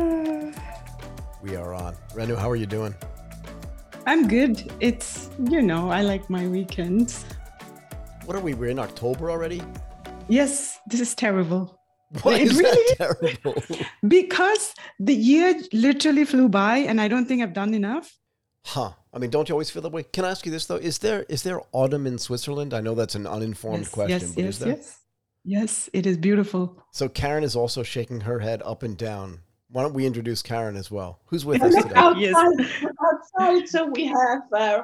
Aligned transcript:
We 1.42 1.56
are 1.56 1.72
on. 1.74 1.94
Renu, 2.14 2.36
how 2.36 2.50
are 2.50 2.56
you 2.56 2.66
doing? 2.66 2.94
I'm 4.06 4.28
good. 4.28 4.70
It's, 4.80 5.30
you 5.48 5.62
know, 5.62 5.90
I 5.90 6.02
like 6.02 6.28
my 6.28 6.46
weekends. 6.46 7.24
What 8.26 8.36
are 8.36 8.40
we? 8.40 8.54
We're 8.54 8.70
in 8.70 8.78
October 8.78 9.30
already? 9.30 9.62
Yes, 10.28 10.78
this 10.86 11.00
is 11.00 11.14
terrible. 11.14 11.78
Why 12.22 12.36
It 12.36 12.42
is 12.42 12.58
really- 12.58 12.94
that 12.98 13.18
terrible? 13.20 13.62
Because 14.08 14.74
the 14.98 15.14
year 15.14 15.54
literally 15.72 16.24
flew 16.24 16.48
by 16.48 16.78
and 16.78 17.00
I 17.00 17.08
don't 17.08 17.26
think 17.26 17.42
I've 17.42 17.52
done 17.54 17.74
enough. 17.74 18.12
huh. 18.66 18.92
I 19.12 19.18
mean, 19.18 19.30
don't 19.30 19.48
you 19.48 19.54
always 19.54 19.70
feel 19.70 19.82
that 19.82 19.90
way? 19.92 20.04
Can 20.04 20.24
I 20.24 20.30
ask 20.30 20.46
you 20.46 20.52
this 20.52 20.66
though? 20.66 20.76
Is 20.76 20.98
there 20.98 21.24
is 21.28 21.42
there 21.42 21.60
autumn 21.72 22.06
in 22.06 22.16
Switzerland? 22.18 22.72
I 22.74 22.80
know 22.80 22.94
that's 22.94 23.16
an 23.16 23.26
uninformed 23.26 23.84
yes, 23.86 23.94
question, 23.98 24.20
yes, 24.20 24.34
but 24.34 24.44
yes, 24.44 24.54
is 24.54 24.58
there? 24.60 24.68
yes. 24.76 24.98
Yes, 25.44 25.90
it 25.92 26.06
is 26.06 26.16
beautiful. 26.18 26.62
So 26.92 27.08
Karen 27.08 27.42
is 27.42 27.56
also 27.56 27.82
shaking 27.82 28.20
her 28.20 28.38
head 28.38 28.62
up 28.64 28.82
and 28.84 28.96
down. 28.96 29.40
Why 29.72 29.82
don't 29.82 29.94
we 29.94 30.04
introduce 30.06 30.42
Karen 30.42 30.76
as 30.76 30.90
well? 30.90 31.20
Who's 31.26 31.44
with 31.44 31.62
us 31.62 31.74
today? 31.74 31.94
outside, 31.94 32.20
Yes. 32.20 32.82
look 32.82 32.92
outside, 33.12 33.68
so 33.68 33.86
we 33.86 34.06
have 34.06 34.40
uh, 34.52 34.82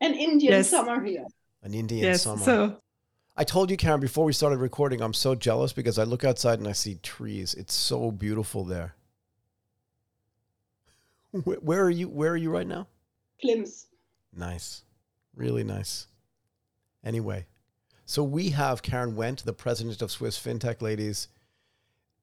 an 0.00 0.14
Indian 0.14 0.52
Yes. 0.52 0.70
summer 0.70 1.02
here. 1.04 1.26
An 1.62 1.74
Indian 1.74 2.04
yes. 2.04 2.22
summer. 2.22 2.44
So 2.44 2.76
I 3.36 3.44
told 3.44 3.70
you, 3.70 3.76
Karen, 3.76 4.00
before 4.00 4.24
we 4.24 4.32
started 4.32 4.58
recording, 4.58 5.00
I'm 5.02 5.14
so 5.14 5.34
jealous 5.34 5.72
because 5.72 5.98
I 5.98 6.04
look 6.04 6.24
outside 6.24 6.58
and 6.58 6.68
I 6.68 6.72
see 6.72 6.96
trees. 7.02 7.54
It's 7.54 7.74
so 7.74 8.10
beautiful 8.10 8.64
there. 8.64 8.94
Where, 11.44 11.56
where 11.58 11.82
are 11.84 11.90
you? 11.90 12.08
Where 12.08 12.32
are 12.32 12.36
you 12.36 12.50
right 12.50 12.66
now? 12.66 12.88
Flims. 13.44 13.86
Nice, 14.36 14.82
really 15.34 15.62
nice. 15.64 16.06
Anyway, 17.04 17.46
so 18.04 18.22
we 18.24 18.50
have 18.50 18.82
Karen 18.82 19.14
Wendt, 19.14 19.42
the 19.44 19.52
president 19.52 20.02
of 20.02 20.10
Swiss 20.10 20.38
FinTech 20.38 20.82
Ladies, 20.82 21.28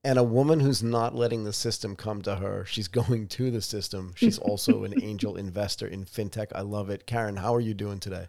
and 0.08 0.18
a 0.18 0.24
woman 0.24 0.58
who's 0.58 0.82
not 0.82 1.14
letting 1.14 1.44
the 1.44 1.52
system 1.52 1.94
come 1.94 2.22
to 2.22 2.36
her. 2.36 2.64
She's 2.64 2.88
going 2.88 3.28
to 3.28 3.50
the 3.50 3.60
system. 3.60 4.14
She's 4.16 4.38
also 4.38 4.84
an 4.84 4.94
angel 5.02 5.36
investor 5.36 5.86
in 5.86 6.06
FinTech. 6.06 6.46
I 6.54 6.62
love 6.62 6.88
it. 6.88 7.06
Karen, 7.06 7.36
how 7.36 7.54
are 7.54 7.60
you 7.60 7.74
doing 7.74 8.00
today? 8.00 8.28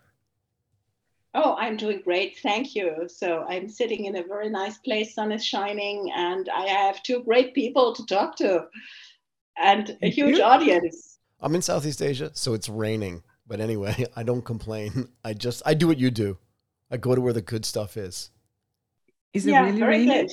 Oh, 1.33 1.55
I'm 1.57 1.77
doing 1.77 2.01
great. 2.03 2.37
Thank 2.43 2.75
you. 2.75 3.07
So 3.07 3.45
I'm 3.47 3.69
sitting 3.69 4.05
in 4.05 4.17
a 4.17 4.23
very 4.23 4.49
nice 4.49 4.77
place. 4.79 5.15
Sun 5.15 5.31
is 5.31 5.45
shining, 5.45 6.11
and 6.13 6.49
I 6.49 6.67
have 6.67 7.01
two 7.01 7.23
great 7.23 7.53
people 7.53 7.95
to 7.95 8.05
talk 8.05 8.35
to 8.37 8.65
and 9.57 9.97
a 10.01 10.09
huge 10.09 10.41
audience. 10.41 11.19
I'm 11.39 11.55
in 11.55 11.61
Southeast 11.61 12.01
Asia, 12.01 12.31
so 12.33 12.53
it's 12.55 12.67
raining. 12.67 13.23
But 13.47 13.61
anyway, 13.61 14.05
I 14.17 14.23
don't 14.23 14.43
complain. 14.43 15.07
I 15.23 15.33
just 15.33 15.61
I 15.65 15.75
do 15.75 15.87
what 15.87 15.97
you 15.97 16.11
do. 16.11 16.39
I 16.91 16.97
go 16.97 17.15
to 17.15 17.21
where 17.21 17.31
the 17.31 17.41
good 17.41 17.63
stuff 17.63 17.95
is. 17.95 18.31
is 19.33 19.45
it 19.45 19.51
yeah, 19.51 19.63
really 19.63 19.79
very 19.79 19.99
raining? 19.99 20.27
good. 20.27 20.31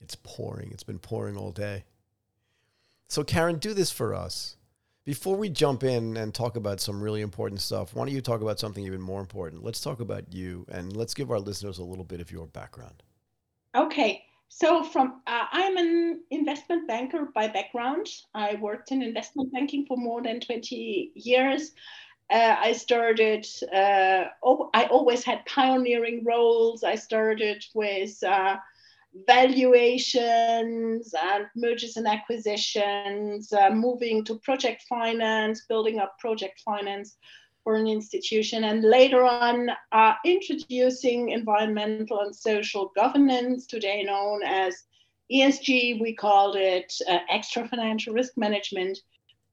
It's 0.00 0.16
pouring. 0.16 0.70
It's 0.72 0.82
been 0.82 0.98
pouring 0.98 1.36
all 1.36 1.52
day. 1.52 1.84
So 3.08 3.24
Karen, 3.24 3.58
do 3.58 3.74
this 3.74 3.90
for 3.90 4.14
us. 4.14 4.56
Before 5.04 5.34
we 5.36 5.48
jump 5.48 5.82
in 5.82 6.16
and 6.16 6.32
talk 6.32 6.56
about 6.56 6.80
some 6.80 7.02
really 7.02 7.22
important 7.22 7.60
stuff, 7.60 7.94
why 7.94 8.04
don't 8.04 8.14
you 8.14 8.20
talk 8.20 8.42
about 8.42 8.60
something 8.60 8.84
even 8.84 9.00
more 9.00 9.20
important? 9.20 9.64
Let's 9.64 9.80
talk 9.80 10.00
about 10.00 10.32
you 10.32 10.66
and 10.70 10.96
let's 10.96 11.14
give 11.14 11.30
our 11.30 11.40
listeners 11.40 11.78
a 11.78 11.84
little 11.84 12.04
bit 12.04 12.20
of 12.20 12.30
your 12.30 12.46
background. 12.46 13.02
Okay. 13.74 14.22
So 14.48 14.82
from 14.82 15.22
uh, 15.26 15.46
I'm 15.52 15.76
an 15.76 16.22
investment 16.30 16.86
banker 16.88 17.28
by 17.34 17.48
background. 17.48 18.08
I 18.34 18.56
worked 18.56 18.90
in 18.90 19.00
investment 19.00 19.52
banking 19.52 19.86
for 19.86 19.96
more 19.96 20.22
than 20.22 20.40
20 20.40 21.12
years. 21.14 21.72
Uh, 22.30 22.56
I 22.58 22.72
started. 22.72 23.46
Uh, 23.72 24.24
oh, 24.42 24.70
I 24.74 24.84
always 24.84 25.24
had 25.24 25.46
pioneering 25.46 26.24
roles. 26.24 26.84
I 26.84 26.96
started 26.96 27.64
with 27.74 28.22
uh, 28.22 28.56
valuations 29.26 31.14
and 31.20 31.46
mergers 31.56 31.96
and 31.96 32.06
acquisitions, 32.06 33.52
uh, 33.52 33.70
moving 33.70 34.24
to 34.24 34.38
project 34.38 34.82
finance, 34.88 35.66
building 35.68 35.98
up 35.98 36.18
project 36.18 36.60
finance 36.64 37.16
for 37.64 37.74
an 37.74 37.86
institution, 37.86 38.64
and 38.64 38.82
later 38.82 39.24
on 39.24 39.70
uh, 39.92 40.14
introducing 40.24 41.30
environmental 41.30 42.20
and 42.20 42.34
social 42.34 42.90
governance, 42.96 43.66
today 43.66 44.02
known 44.02 44.42
as 44.44 44.84
ESG. 45.30 46.00
We 46.00 46.14
called 46.14 46.56
it 46.56 46.92
uh, 47.08 47.18
extra 47.28 47.68
financial 47.68 48.14
risk 48.14 48.36
management 48.36 48.98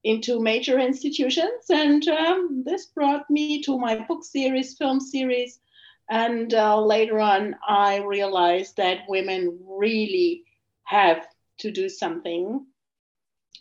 into 0.04 0.40
major 0.40 0.78
institutions. 0.78 1.68
And 1.70 2.06
um, 2.08 2.62
this 2.64 2.86
brought 2.86 3.28
me 3.28 3.62
to 3.62 3.78
my 3.78 3.96
book 3.96 4.24
series, 4.24 4.76
film 4.76 5.00
series. 5.00 5.60
And 6.10 6.54
uh, 6.54 6.80
later 6.80 7.18
on, 7.18 7.56
I 7.66 7.98
realized 7.98 8.76
that 8.76 9.08
women 9.08 9.58
really 9.66 10.44
have 10.84 11.26
to 11.58 11.70
do 11.70 11.88
something 11.88 12.64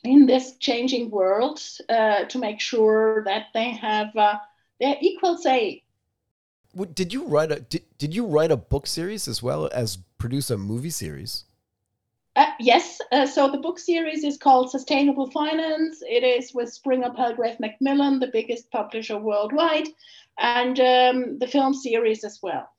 in 0.04 0.26
this 0.26 0.56
changing 0.58 1.10
world 1.10 1.60
uh, 1.90 2.24
to 2.26 2.38
make 2.38 2.62
sure 2.62 3.24
that 3.26 3.48
they 3.54 3.72
have 3.72 4.16
uh, 4.16 4.36
their 4.80 4.96
equal 5.02 5.38
say. 5.38 5.84
Did 6.94 7.12
you 7.12 7.26
write 7.26 7.52
a 7.52 7.60
did, 7.60 7.84
did 7.98 8.14
you 8.14 8.26
write 8.26 8.52
a 8.52 8.58
book 8.58 8.86
series 8.88 9.28
as 9.28 9.42
well 9.42 9.68
as 9.74 9.98
produce 10.18 10.50
a 10.50 10.58
movie 10.58 10.92
series? 10.92 11.46
Uh, 12.36 12.52
yes, 12.60 13.02
uh, 13.12 13.26
so 13.26 13.50
the 13.50 13.58
book 13.58 13.80
series 13.80 14.24
is 14.24 14.38
called 14.38 14.70
Sustainable 14.70 15.32
Finance. 15.32 16.04
It 16.08 16.24
is 16.24 16.54
with 16.54 16.72
Springer 16.72 17.10
Palgrave 17.10 17.60
Macmillan, 17.60 18.20
the 18.20 18.28
biggest 18.28 18.70
publisher 18.70 19.18
worldwide, 19.18 19.88
and 20.40 20.80
um, 20.80 21.40
the 21.40 21.48
film 21.48 21.74
series 21.74 22.24
as 22.24 22.40
well. 22.42 22.70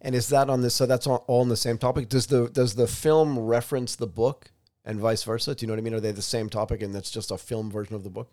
And 0.00 0.14
is 0.14 0.28
that 0.28 0.50
on 0.50 0.60
this 0.60 0.74
so 0.74 0.86
that's 0.86 1.06
all, 1.06 1.24
on 1.28 1.48
the 1.48 1.56
same 1.56 1.78
topic? 1.78 2.08
Does 2.08 2.26
the 2.26 2.48
does 2.50 2.74
the 2.74 2.86
film 2.86 3.38
reference 3.38 3.96
the 3.96 4.06
book 4.06 4.50
and 4.84 5.00
vice 5.00 5.22
versa? 5.22 5.54
Do 5.54 5.64
you 5.64 5.68
know 5.68 5.72
what 5.72 5.78
I 5.78 5.82
mean? 5.82 5.94
Are 5.94 6.00
they 6.00 6.12
the 6.12 6.22
same 6.22 6.48
topic 6.48 6.82
and 6.82 6.94
that's 6.94 7.10
just 7.10 7.30
a 7.30 7.38
film 7.38 7.70
version 7.70 7.94
of 7.94 8.04
the 8.04 8.10
book? 8.10 8.30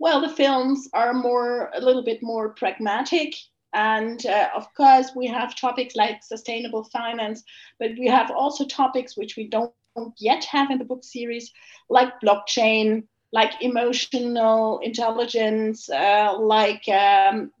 Well, 0.00 0.22
the 0.22 0.34
films 0.34 0.88
are 0.94 1.12
more, 1.12 1.70
a 1.74 1.80
little 1.80 2.02
bit 2.02 2.22
more 2.22 2.54
pragmatic. 2.54 3.34
And 3.74 4.24
uh, 4.26 4.48
of 4.56 4.66
course, 4.74 5.10
we 5.14 5.26
have 5.26 5.54
topics 5.54 5.94
like 5.94 6.24
sustainable 6.24 6.84
finance, 6.84 7.44
but 7.78 7.90
we 7.98 8.08
have 8.08 8.30
also 8.30 8.66
topics 8.66 9.16
which 9.16 9.36
we 9.36 9.46
don't 9.46 9.72
yet 10.18 10.42
have 10.44 10.70
in 10.70 10.78
the 10.78 10.84
book 10.86 11.04
series, 11.04 11.52
like 11.90 12.18
blockchain, 12.24 13.04
like 13.32 13.52
emotional 13.62 14.80
intelligence, 14.80 15.88
uh, 15.90 16.36
like 16.38 16.88
um, 16.88 17.52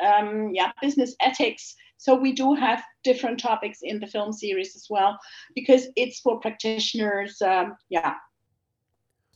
um, 0.00 0.50
yeah, 0.54 0.72
business 0.80 1.14
ethics. 1.20 1.74
So 1.98 2.14
we 2.16 2.32
do 2.32 2.54
have 2.54 2.82
different 3.04 3.38
topics 3.38 3.80
in 3.82 4.00
the 4.00 4.06
film 4.06 4.32
series 4.32 4.74
as 4.74 4.86
well, 4.90 5.18
because 5.54 5.86
it's 5.96 6.20
for 6.20 6.40
practitioners. 6.40 7.40
Um, 7.42 7.76
yeah, 7.90 8.14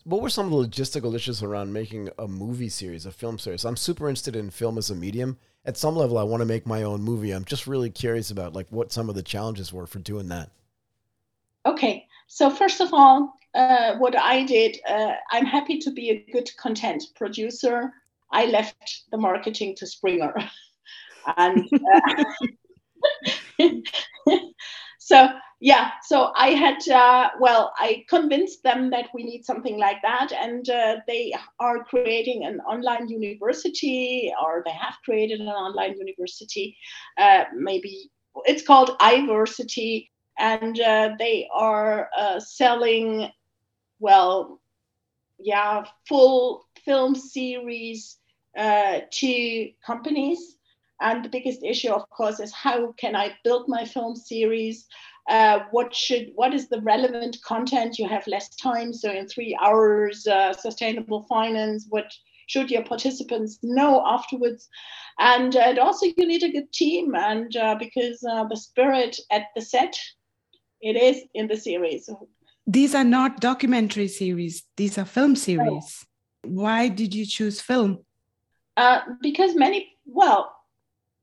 What 0.05 0.23
were 0.23 0.31
some 0.31 0.47
of 0.47 0.53
the 0.53 0.67
logistical 0.69 1.15
issues 1.15 1.43
around 1.43 1.75
making 1.75 2.09
a 2.19 2.27
movie 2.27 2.71
series, 2.71 3.05
a 3.05 3.13
film 3.13 3.39
series? 3.39 3.65
I'm 3.67 3.77
super 3.77 4.09
interested 4.09 4.35
in 4.35 4.49
film 4.51 4.79
as 4.79 4.89
a 4.89 4.95
medium. 4.95 5.39
At 5.67 5.77
some 5.77 5.97
level, 5.97 6.17
I 6.17 6.23
want 6.23 6.41
to 6.41 6.47
make 6.47 6.65
my 6.67 6.83
own 6.83 7.03
movie. 7.03 7.33
I'm 7.33 7.45
just 7.45 7.67
really 7.67 7.91
curious 7.91 8.31
about 8.31 8.55
like 8.55 8.69
what 8.71 8.91
some 8.91 9.09
of 9.11 9.17
the 9.17 9.23
challenges 9.23 9.71
were 9.73 9.87
for 9.87 9.99
doing 9.99 10.29
that. 10.29 10.51
Okay, 11.65 12.07
so 12.29 12.49
first 12.51 12.81
of 12.81 12.93
all, 12.95 13.35
uh, 13.57 13.97
what 13.99 14.17
I 14.17 14.45
did, 14.45 14.79
uh, 14.89 15.13
I'm 15.31 15.47
happy 15.47 15.79
to 15.79 15.91
be 15.91 16.11
a 16.11 16.33
good 16.33 16.49
content 16.57 17.03
producer. 17.15 17.93
I 18.31 18.47
left 18.47 19.05
the 19.11 19.19
marketing 19.19 19.75
to 19.77 19.87
Springer. 19.87 20.35
and 21.37 21.69
uh, 23.59 23.69
so, 24.99 25.29
yeah, 25.61 25.93
so 26.03 26.33
I 26.37 26.51
had, 26.51 26.87
uh, 26.89 27.31
well, 27.41 27.73
I 27.79 28.05
convinced 28.09 28.63
them 28.63 28.91
that 28.91 29.09
we 29.15 29.25
need 29.25 29.45
something 29.45 29.79
like 29.79 30.03
that. 30.03 30.33
And 30.33 30.69
uh, 30.69 30.97
they 31.07 31.35
are 31.59 31.83
creating 31.85 32.45
an 32.45 32.61
online 32.61 33.09
university, 33.09 34.33
or 34.43 34.63
they 34.65 34.73
have 34.73 34.97
created 35.05 35.41
an 35.41 35.49
online 35.49 35.97
university. 35.97 36.77
Uh, 37.17 37.45
maybe 37.55 38.11
it's 38.45 38.67
called 38.67 38.99
iVersity 38.99 40.09
and 40.39 40.81
uh, 40.81 41.11
they 41.19 41.49
are 41.53 42.11
uh, 42.17 42.39
selling, 42.41 43.31
well, 43.99 44.61
yeah, 45.39 45.85
full 46.09 46.67
film 46.85 47.15
series 47.15 48.19
uh, 48.57 49.01
to 49.11 49.71
companies. 49.85 50.57
And 51.01 51.23
the 51.25 51.29
biggest 51.29 51.63
issue, 51.63 51.91
of 51.91 52.09
course, 52.09 52.41
is 52.41 52.55
how 52.55 52.93
can 52.93 53.15
I 53.15 53.35
build 53.45 53.69
my 53.69 53.85
film 53.85 54.17
series? 54.17 54.87
Uh, 55.29 55.61
what 55.71 55.95
should 55.95 56.31
what 56.37 56.55
is 56.55 56.69
the 56.69 56.81
relevant 56.81 57.37
content? 57.45 57.99
You 57.99 58.09
have 58.09 58.27
less 58.27 58.49
time, 58.57 58.95
so 58.95 59.11
in 59.11 59.29
three 59.29 59.57
hours, 59.61 60.27
uh, 60.27 60.55
sustainable 60.55 61.27
finance. 61.29 61.87
What 61.91 62.11
should 62.47 62.71
your 62.71 62.85
participants 62.85 63.59
know 63.63 64.03
afterwards? 64.07 64.69
And, 65.19 65.55
uh, 65.57 65.61
and 65.61 65.79
also, 65.79 66.07
you 66.07 66.27
need 66.27 66.45
a 66.45 66.53
good 66.53 66.73
team, 66.73 67.15
and 67.15 67.55
uh, 67.57 67.75
because 67.75 68.25
uh, 68.25 68.45
the 68.45 68.57
spirit 68.57 69.19
at 69.31 69.49
the 69.55 69.63
set 69.63 69.99
it 70.81 70.97
is 70.97 71.23
in 71.35 71.49
the 71.49 71.57
series. 71.57 72.09
These 72.67 72.95
are 72.95 73.05
not 73.05 73.41
documentary 73.41 74.09
series, 74.09 74.65
these 74.77 74.99
are 74.99 75.05
film 75.05 75.37
series. 75.37 76.05
Why 76.43 76.89
did 76.89 77.15
you 77.15 77.25
choose 77.25 77.61
film? 77.61 78.05
Uh, 78.77 79.01
because 79.21 79.55
many, 79.55 79.97
well, 80.05 80.53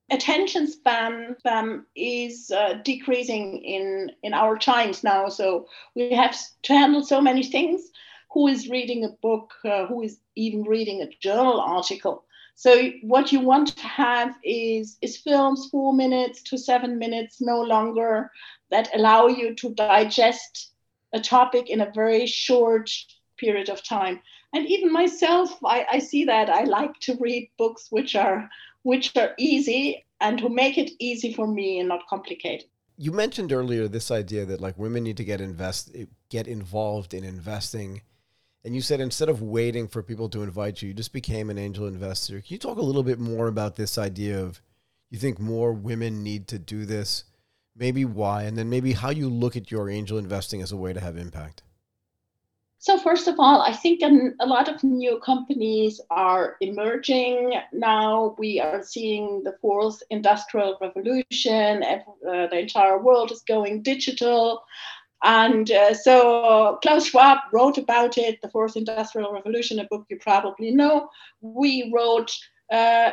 attention 0.10 0.68
span 0.68 1.36
um, 1.46 1.86
is 1.96 2.52
uh, 2.52 2.76
decreasing 2.84 3.58
in, 3.58 4.12
in 4.24 4.34
our 4.34 4.58
times 4.58 5.04
now. 5.04 5.30
So 5.30 5.68
we 5.96 6.12
have 6.14 6.36
to 6.64 6.74
handle 6.74 7.04
so 7.04 7.22
many 7.22 7.44
things. 7.44 7.92
who 8.34 8.48
is 8.48 8.68
reading 8.68 9.06
a 9.06 9.10
book, 9.22 9.54
uh, 9.64 9.86
who 9.86 10.02
is 10.02 10.20
even 10.36 10.64
reading 10.64 11.02
a 11.02 11.10
journal 11.22 11.62
article. 11.62 12.26
So 12.56 12.90
what 13.04 13.32
you 13.32 13.40
want 13.40 13.76
to 13.78 13.88
have 13.88 14.36
is 14.44 14.98
is 15.02 15.18
films 15.18 15.70
four 15.72 15.94
minutes 15.94 16.42
to 16.44 16.58
seven 16.58 16.98
minutes, 17.00 17.42
no 17.42 17.62
longer, 17.62 18.32
that 18.72 18.90
allow 18.96 19.28
you 19.28 19.56
to 19.56 19.74
digest 19.76 20.73
a 21.14 21.20
topic 21.20 21.70
in 21.70 21.82
a 21.82 21.92
very 21.92 22.26
short 22.26 22.90
period 23.38 23.70
of 23.70 23.84
time. 23.84 24.22
And 24.54 24.68
even 24.68 24.92
myself, 24.92 25.58
I, 25.66 25.86
I 25.92 26.00
see 26.00 26.26
that 26.26 26.50
I 26.50 26.64
like 26.64 27.00
to 27.02 27.18
read 27.20 27.50
books 27.58 27.88
which 27.90 28.16
are 28.16 28.50
which 28.84 29.16
are 29.16 29.34
easy 29.38 30.06
and 30.20 30.40
who 30.40 30.50
make 30.50 30.78
it 30.78 30.92
easy 31.00 31.34
for 31.34 31.48
me 31.48 31.80
and 31.80 31.88
not 31.88 32.08
complicated. 32.10 32.68
You 32.98 33.12
mentioned 33.12 33.52
earlier 33.52 33.88
this 33.88 34.12
idea 34.12 34.46
that 34.46 34.62
like 34.62 34.78
women 34.78 35.04
need 35.04 35.18
to 35.18 35.24
get 35.24 35.42
invest 35.42 35.96
get 36.30 36.48
involved 36.48 37.14
in 37.14 37.24
investing. 37.24 38.02
And 38.66 38.76
you 38.76 38.82
said 38.82 39.02
instead 39.02 39.30
of 39.30 39.42
waiting 39.42 39.88
for 39.88 40.04
people 40.04 40.30
to 40.30 40.44
invite 40.44 40.82
you, 40.82 40.90
you 40.90 40.94
just 40.94 41.12
became 41.12 41.50
an 41.50 41.58
angel 41.58 41.88
investor. 41.88 42.40
Can 42.40 42.54
you 42.54 42.60
talk 42.60 42.78
a 42.78 42.82
little 42.82 43.04
bit 43.04 43.20
more 43.20 43.48
about 43.48 43.76
this 43.76 43.98
idea 43.98 44.40
of 44.40 44.62
you 45.10 45.18
think 45.18 45.40
more 45.40 45.74
women 45.74 46.24
need 46.24 46.48
to 46.50 46.60
do 46.60 46.86
this? 46.86 47.26
Maybe 47.76 48.06
why, 48.06 48.44
and 48.44 48.58
then 48.58 48.70
maybe 48.70 48.94
how 48.94 49.10
you 49.10 49.30
look 49.30 49.56
at 49.56 49.72
your 49.72 49.90
angel 49.90 50.18
investing 50.18 50.62
as 50.62 50.72
a 50.72 50.78
way 50.78 50.94
to 50.94 51.00
have 51.00 51.18
impact. 51.18 51.64
So 52.84 53.00
first 53.00 53.30
of 53.30 53.36
all, 53.40 53.62
I 53.62 53.72
think 53.72 54.02
a 54.04 54.46
lot 54.46 54.68
of 54.68 54.84
new 54.84 55.18
companies 55.20 56.02
are 56.10 56.58
emerging 56.60 57.54
now. 57.72 58.36
We 58.38 58.60
are 58.60 58.84
seeing 58.84 59.42
the 59.44 59.56
fourth 59.62 60.04
industrial 60.10 60.78
revolution. 60.82 61.82
Uh, 61.82 62.48
the 62.48 62.60
entire 62.60 62.98
world 63.02 63.32
is 63.32 63.42
going 63.48 63.84
digital. 63.84 64.66
And 65.24 65.72
uh, 65.72 65.94
so 65.94 66.78
Klaus 66.84 67.06
Schwab 67.06 67.38
wrote 67.54 67.78
about 67.78 68.18
it, 68.18 68.42
the 68.42 68.50
fourth 68.50 68.76
industrial 68.76 69.32
revolution, 69.32 69.80
a 69.80 69.86
book 69.86 70.06
you 70.10 70.20
probably 70.20 70.72
know. 70.72 71.08
We 71.40 71.90
wrote 71.96 72.36
uh, 72.70 73.12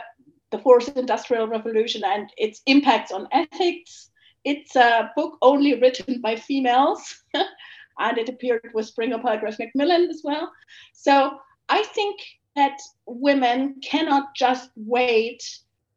the 0.51 0.59
fourth 0.59 0.97
industrial 0.97 1.47
revolution 1.47 2.03
and 2.05 2.29
its 2.37 2.61
impacts 2.67 3.13
on 3.13 3.29
ethics. 3.31 4.10
It's 4.45 4.77
a 4.77 5.11
book 5.17 5.39
only 5.43 5.75
written 5.81 6.21
by 6.21 6.37
females. 6.37 7.23
and 8.01 8.19
it 8.19 8.29
appeared 8.29 8.71
with 8.73 8.87
Springer 8.87 9.19
Palgrave 9.19 9.59
Macmillan 9.59 10.09
as 10.11 10.23
well. 10.25 10.51
So 10.95 11.39
I 11.69 11.83
think 11.83 12.21
that 12.57 12.81
women 13.07 13.77
cannot 13.83 14.35
just 14.35 14.71
wait 14.75 15.43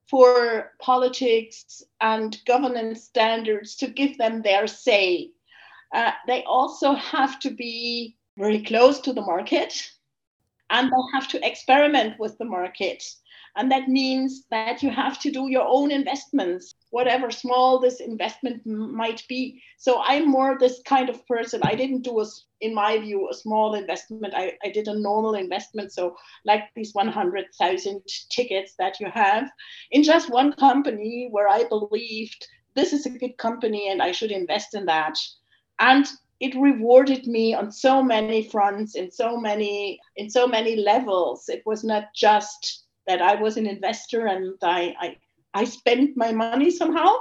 for 0.09 0.73
politics 0.79 1.81
and 2.01 2.37
governance 2.45 3.03
standards 3.03 3.75
to 3.77 3.87
give 3.87 4.17
them 4.17 4.41
their 4.41 4.67
say. 4.67 5.31
Uh, 5.93 6.11
they 6.27 6.43
also 6.43 6.93
have 6.93 7.39
to 7.39 7.49
be 7.49 8.15
very 8.37 8.61
close 8.61 8.99
to 8.99 9.13
the 9.13 9.21
market 9.21 9.91
and 10.69 10.89
they 10.89 11.19
have 11.19 11.27
to 11.29 11.47
experiment 11.47 12.19
with 12.19 12.37
the 12.37 12.45
market 12.45 13.03
and 13.55 13.71
that 13.71 13.87
means 13.87 14.45
that 14.49 14.81
you 14.81 14.89
have 14.89 15.19
to 15.19 15.31
do 15.31 15.47
your 15.47 15.67
own 15.67 15.91
investments, 15.91 16.73
whatever 16.89 17.29
small 17.29 17.79
this 17.79 17.99
investment 17.99 18.65
might 18.65 19.23
be. 19.29 19.61
So 19.77 20.01
I'm 20.01 20.27
more 20.27 20.57
this 20.57 20.81
kind 20.85 21.07
of 21.07 21.25
person. 21.27 21.61
I 21.63 21.75
didn't 21.75 22.01
do, 22.01 22.19
a, 22.19 22.25
in 22.61 22.73
my 22.73 22.97
view, 22.97 23.29
a 23.29 23.33
small 23.35 23.75
investment. 23.75 24.33
I, 24.35 24.53
I 24.63 24.69
did 24.69 24.87
a 24.87 24.99
normal 24.99 25.35
investment. 25.35 25.91
So, 25.93 26.15
like 26.45 26.63
these 26.75 26.93
100,000 26.93 28.01
tickets 28.31 28.73
that 28.79 28.99
you 28.99 29.07
have 29.13 29.49
in 29.91 30.01
just 30.01 30.31
one 30.31 30.53
company 30.53 31.27
where 31.29 31.47
I 31.47 31.65
believed 31.65 32.47
this 32.75 32.91
is 32.91 33.05
a 33.05 33.11
good 33.11 33.37
company 33.37 33.89
and 33.89 34.01
I 34.01 34.11
should 34.11 34.31
invest 34.31 34.73
in 34.73 34.85
that. 34.87 35.15
And 35.79 36.07
it 36.39 36.55
rewarded 36.55 37.27
me 37.27 37.53
on 37.53 37.71
so 37.71 38.01
many 38.01 38.49
fronts 38.49 38.95
in 38.95 39.11
so 39.11 39.37
many 39.37 39.99
in 40.17 40.29
so 40.29 40.45
many 40.45 40.75
levels 40.75 41.47
it 41.47 41.61
was 41.65 41.83
not 41.83 42.05
just 42.13 42.82
that 43.07 43.21
I 43.21 43.35
was 43.35 43.57
an 43.57 43.67
investor 43.67 44.27
and 44.27 44.55
I, 44.61 44.95
I, 44.99 45.17
I 45.53 45.63
spent 45.65 46.17
my 46.17 46.31
money 46.31 46.71
somehow. 46.71 47.15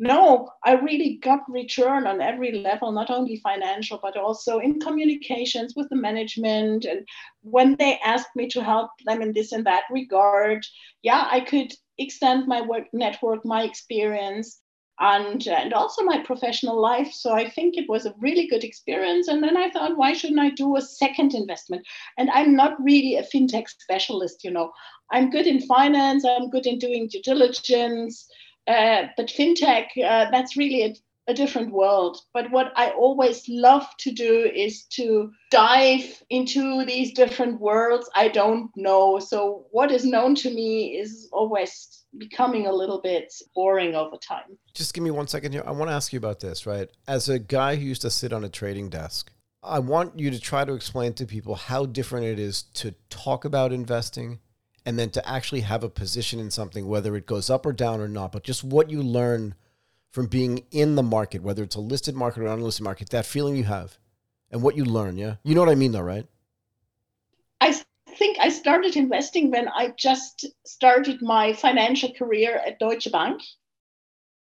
No, 0.00 0.50
I 0.64 0.72
really 0.72 1.20
got 1.22 1.48
return 1.48 2.06
on 2.08 2.20
every 2.20 2.50
level, 2.50 2.90
not 2.90 3.10
only 3.10 3.36
financial, 3.36 4.00
but 4.02 4.16
also 4.16 4.58
in 4.58 4.80
communications 4.80 5.74
with 5.76 5.88
the 5.88 5.96
management. 5.96 6.84
And 6.84 7.06
when 7.42 7.76
they 7.76 8.00
asked 8.04 8.34
me 8.34 8.48
to 8.48 8.64
help 8.64 8.90
them 9.06 9.22
in 9.22 9.32
this 9.32 9.52
and 9.52 9.64
that 9.66 9.84
regard, 9.90 10.66
yeah, 11.02 11.28
I 11.30 11.40
could 11.40 11.72
extend 11.96 12.48
my 12.48 12.60
work 12.60 12.86
network, 12.92 13.44
my 13.44 13.62
experience 13.62 14.60
and 15.00 15.46
and 15.48 15.72
also 15.72 16.02
my 16.02 16.18
professional 16.22 16.80
life. 16.80 17.12
So 17.12 17.32
i 17.34 17.48
think 17.48 17.76
it 17.76 17.88
was 17.88 18.06
a 18.06 18.14
really 18.18 18.46
good 18.46 18.64
experience. 18.64 19.28
And 19.28 19.42
then 19.42 19.56
i 19.56 19.70
thought 19.70 19.96
why 19.96 20.12
shouldn't 20.12 20.40
i 20.40 20.50
do 20.50 20.76
a 20.76 20.82
second 20.82 21.34
investment? 21.34 21.86
And 22.18 22.30
i'm 22.30 22.54
not 22.54 22.82
really 22.82 23.16
a 23.16 23.22
fintech 23.22 23.68
specialist 23.68 24.44
you 24.44 24.50
know. 24.50 24.72
I'm 25.12 25.30
good 25.30 25.46
in 25.46 25.60
finance. 25.60 26.24
I'm 26.24 26.50
good 26.50 26.66
in 26.66 26.78
doing 26.78 27.08
due 27.08 27.22
diligence. 27.22 28.26
Uh, 28.66 29.08
but 29.16 29.26
fintech 29.26 29.88
uh, 30.02 30.30
that's 30.30 30.56
really 30.56 30.82
a, 30.84 30.94
a 31.26 31.34
different 31.34 31.72
world. 31.72 32.18
But 32.32 32.50
what 32.50 32.72
I 32.76 32.90
always 32.90 33.48
love 33.48 33.86
to 33.98 34.12
do 34.12 34.50
is 34.54 34.84
to 34.90 35.32
dive 35.50 36.22
into 36.30 36.84
these 36.84 37.12
different 37.12 37.60
worlds 37.60 38.08
I 38.14 38.28
don't 38.28 38.70
know. 38.76 39.18
So 39.18 39.66
what 39.70 39.90
is 39.90 40.04
known 40.04 40.34
to 40.36 40.50
me 40.50 40.98
is 40.98 41.28
always 41.32 42.04
becoming 42.18 42.66
a 42.66 42.72
little 42.72 43.00
bit 43.00 43.32
boring 43.54 43.94
over 43.94 44.16
time. 44.16 44.58
Just 44.74 44.94
give 44.94 45.02
me 45.02 45.10
one 45.10 45.26
second 45.26 45.52
here. 45.52 45.62
I 45.66 45.72
want 45.72 45.90
to 45.90 45.94
ask 45.94 46.12
you 46.12 46.18
about 46.18 46.40
this, 46.40 46.66
right? 46.66 46.88
As 47.08 47.28
a 47.28 47.38
guy 47.38 47.76
who 47.76 47.84
used 47.84 48.02
to 48.02 48.10
sit 48.10 48.32
on 48.32 48.44
a 48.44 48.48
trading 48.48 48.88
desk, 48.88 49.32
I 49.62 49.78
want 49.78 50.18
you 50.18 50.30
to 50.30 50.38
try 50.38 50.64
to 50.64 50.74
explain 50.74 51.14
to 51.14 51.26
people 51.26 51.54
how 51.54 51.86
different 51.86 52.26
it 52.26 52.38
is 52.38 52.62
to 52.74 52.94
talk 53.08 53.44
about 53.44 53.72
investing 53.72 54.40
and 54.84 54.98
then 54.98 55.10
to 55.10 55.26
actually 55.26 55.62
have 55.62 55.82
a 55.82 55.88
position 55.88 56.38
in 56.38 56.50
something, 56.50 56.86
whether 56.86 57.16
it 57.16 57.26
goes 57.26 57.48
up 57.48 57.64
or 57.64 57.72
down 57.72 58.00
or 58.00 58.08
not, 58.08 58.32
but 58.32 58.44
just 58.44 58.62
what 58.62 58.90
you 58.90 59.02
learn 59.02 59.54
from 60.14 60.26
being 60.26 60.64
in 60.70 60.94
the 60.94 61.02
market, 61.02 61.42
whether 61.42 61.64
it's 61.64 61.74
a 61.74 61.80
listed 61.80 62.14
market 62.14 62.40
or 62.40 62.46
unlisted 62.46 62.84
market, 62.84 63.10
that 63.10 63.26
feeling 63.26 63.56
you 63.56 63.64
have 63.64 63.98
and 64.52 64.62
what 64.62 64.76
you 64.76 64.84
learn. 64.84 65.18
Yeah. 65.18 65.34
You 65.42 65.56
know 65.56 65.60
what 65.60 65.68
I 65.68 65.74
mean, 65.74 65.90
though, 65.90 66.02
right? 66.02 66.24
I 67.60 67.72
think 68.16 68.38
I 68.38 68.48
started 68.48 68.94
investing 68.94 69.50
when 69.50 69.66
I 69.66 69.92
just 69.96 70.46
started 70.64 71.20
my 71.20 71.52
financial 71.52 72.12
career 72.12 72.62
at 72.64 72.78
Deutsche 72.78 73.10
Bank. 73.10 73.42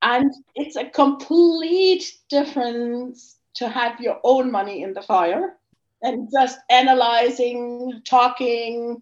And 0.03 0.31
it's 0.55 0.77
a 0.77 0.91
complete 0.91 2.05
difference 2.29 3.39
to 3.55 3.71
have 3.71 3.99
your 3.99 4.21
own 4.25 4.53
money 4.53 4.83
in 4.83 4.93
the 4.93 5.01
fire 5.01 5.57
and 6.03 6.29
just 6.31 6.59
analyzing, 6.69 8.03
talking, 8.05 9.01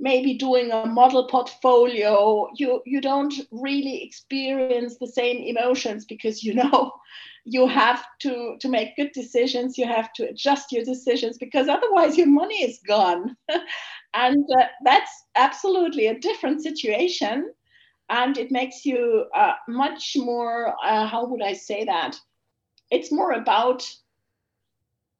maybe 0.00 0.34
doing 0.34 0.72
a 0.72 0.86
model 0.86 1.26
portfolio 1.28 2.48
you 2.56 2.82
you 2.86 3.00
don't 3.00 3.34
really 3.52 4.02
experience 4.02 4.88
the 4.98 5.06
same 5.06 5.32
emotions 5.36 5.96
because 5.98 6.42
you 6.42 6.54
know 6.54 6.92
you 7.44 7.66
have 7.66 8.04
to 8.18 8.56
to 8.60 8.68
make 8.68 8.96
good 8.96 9.12
decisions 9.12 9.78
you 9.78 9.86
have 9.86 10.12
to 10.12 10.28
adjust 10.28 10.72
your 10.72 10.84
decisions 10.84 11.38
because 11.38 11.68
otherwise 11.68 12.16
your 12.16 12.26
money 12.26 12.62
is 12.64 12.80
gone. 12.86 13.36
And 14.14 14.44
uh, 14.58 14.64
that's 14.84 15.24
absolutely 15.36 16.06
a 16.08 16.18
different 16.18 16.62
situation 16.62 17.52
and 18.08 18.36
it 18.36 18.50
makes 18.50 18.84
you 18.84 19.26
uh, 19.34 19.52
much 19.68 20.16
more 20.16 20.74
uh, 20.84 21.06
how 21.06 21.26
would 21.26 21.42
i 21.42 21.52
say 21.52 21.84
that? 21.84 22.18
It's 22.90 23.12
more 23.12 23.32
about 23.32 23.84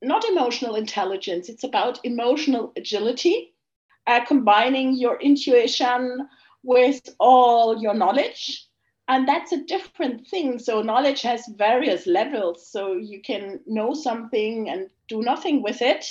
not 0.02 0.24
emotional 0.24 0.74
intelligence 0.74 1.48
it's 1.48 1.64
about 1.64 2.00
emotional 2.04 2.72
agility 2.76 3.49
uh, 4.06 4.24
combining 4.24 4.94
your 4.94 5.20
intuition 5.20 6.28
with 6.62 7.00
all 7.18 7.80
your 7.80 7.94
knowledge. 7.94 8.66
And 9.08 9.26
that's 9.26 9.52
a 9.52 9.64
different 9.64 10.28
thing. 10.28 10.58
So, 10.58 10.82
knowledge 10.82 11.22
has 11.22 11.44
various 11.56 12.06
levels. 12.06 12.70
So, 12.70 12.94
you 12.94 13.20
can 13.20 13.60
know 13.66 13.92
something 13.94 14.68
and 14.68 14.88
do 15.08 15.22
nothing 15.22 15.62
with 15.62 15.82
it. 15.82 16.04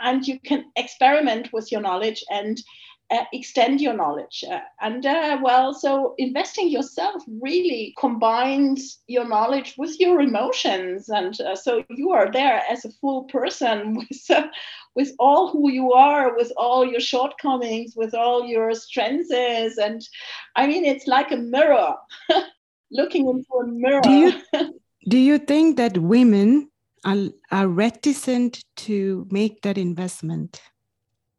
And 0.00 0.26
you 0.26 0.38
can 0.40 0.64
experiment 0.76 1.52
with 1.52 1.70
your 1.72 1.80
knowledge 1.80 2.24
and 2.30 2.58
uh, 3.10 3.24
extend 3.32 3.80
your 3.80 3.94
knowledge. 3.94 4.44
Uh, 4.50 4.60
and 4.80 5.06
uh, 5.06 5.38
well, 5.42 5.72
so 5.72 6.14
investing 6.18 6.68
yourself 6.68 7.22
really 7.40 7.94
combines 7.98 8.98
your 9.06 9.26
knowledge 9.28 9.74
with 9.78 9.98
your 10.00 10.20
emotions. 10.20 11.08
And 11.08 11.40
uh, 11.40 11.54
so 11.54 11.84
you 11.90 12.10
are 12.10 12.30
there 12.32 12.62
as 12.68 12.84
a 12.84 12.90
full 13.00 13.24
person 13.24 13.94
with, 14.10 14.30
uh, 14.30 14.48
with 14.94 15.12
all 15.18 15.50
who 15.50 15.70
you 15.70 15.92
are, 15.92 16.36
with 16.36 16.52
all 16.56 16.84
your 16.84 17.00
shortcomings, 17.00 17.94
with 17.96 18.14
all 18.14 18.44
your 18.44 18.74
strengths. 18.74 19.30
And 19.30 20.02
I 20.56 20.66
mean, 20.66 20.84
it's 20.84 21.06
like 21.06 21.30
a 21.30 21.36
mirror, 21.36 21.94
looking 22.90 23.28
into 23.28 23.52
a 23.62 23.66
mirror. 23.66 24.00
Do 24.02 24.10
you, 24.10 24.32
do 25.08 25.18
you 25.18 25.38
think 25.38 25.76
that 25.76 25.98
women 25.98 26.70
are, 27.04 27.28
are 27.52 27.68
reticent 27.68 28.64
to 28.78 29.28
make 29.30 29.62
that 29.62 29.78
investment? 29.78 30.60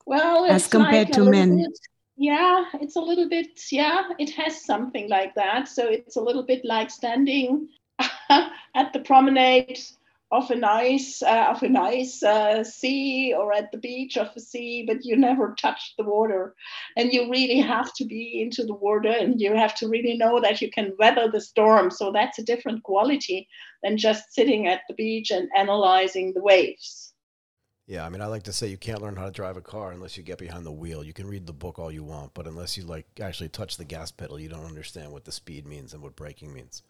Well, 0.07 0.45
as 0.45 0.67
compared 0.67 1.09
like 1.09 1.11
to 1.17 1.25
men. 1.25 1.57
Bit, 1.57 1.79
yeah, 2.15 2.63
it's 2.75 2.95
a 2.95 3.01
little 3.01 3.27
bit, 3.27 3.59
yeah, 3.69 4.03
it 4.17 4.29
has 4.31 4.63
something 4.63 5.09
like 5.09 5.35
that. 5.35 5.67
So 5.67 5.89
it's 5.89 6.15
a 6.15 6.21
little 6.21 6.43
bit 6.43 6.63
like 6.63 6.89
standing 6.89 7.67
at 8.29 8.93
the 8.93 9.01
promenade 9.01 9.77
of 10.31 10.49
a 10.49 10.55
nice 10.55 11.21
uh, 11.21 11.47
of 11.49 11.61
a 11.61 11.67
nice 11.67 12.23
uh, 12.23 12.63
sea 12.63 13.33
or 13.37 13.53
at 13.53 13.69
the 13.73 13.77
beach 13.77 14.17
of 14.17 14.29
a 14.35 14.39
sea, 14.39 14.85
but 14.87 15.03
you 15.03 15.17
never 15.17 15.55
touch 15.59 15.93
the 15.97 16.05
water, 16.05 16.55
and 16.95 17.11
you 17.11 17.29
really 17.29 17.59
have 17.59 17.93
to 17.95 18.05
be 18.05 18.41
into 18.41 18.63
the 18.63 18.75
water, 18.75 19.11
and 19.11 19.41
you 19.41 19.55
have 19.55 19.75
to 19.75 19.89
really 19.89 20.17
know 20.17 20.39
that 20.39 20.61
you 20.61 20.71
can 20.71 20.95
weather 20.97 21.29
the 21.29 21.41
storm. 21.41 21.91
So 21.91 22.13
that's 22.13 22.39
a 22.39 22.45
different 22.45 22.83
quality 22.83 23.49
than 23.83 23.97
just 23.97 24.33
sitting 24.33 24.67
at 24.67 24.81
the 24.87 24.95
beach 24.95 25.31
and 25.31 25.49
analyzing 25.55 26.33
the 26.33 26.41
waves. 26.41 27.06
Yeah, 27.87 28.05
I 28.05 28.09
mean, 28.09 28.21
I 28.21 28.25
like 28.25 28.43
to 28.43 28.53
say 28.53 28.67
you 28.67 28.77
can't 28.77 29.01
learn 29.01 29.15
how 29.15 29.25
to 29.25 29.31
drive 29.31 29.55
a 29.55 29.61
car 29.61 29.91
unless 29.91 30.17
you 30.17 30.23
get 30.23 30.37
behind 30.37 30.65
the 30.65 30.71
wheel. 30.71 31.05
You 31.05 31.13
can 31.13 31.25
read 31.25 31.47
the 31.47 31.53
book 31.53 31.79
all 31.79 31.89
you 31.89 32.03
want, 32.03 32.33
but 32.33 32.45
unless 32.45 32.77
you 32.77 32.83
like 32.83 33.07
actually 33.21 33.47
touch 33.47 33.77
the 33.77 33.85
gas 33.85 34.11
pedal, 34.11 34.37
you 34.37 34.49
don't 34.49 34.65
understand 34.65 35.09
what 35.09 35.23
the 35.23 35.31
speed 35.31 35.65
means 35.65 35.93
and 35.93 36.03
what 36.03 36.17
braking 36.17 36.53
means. 36.53 36.83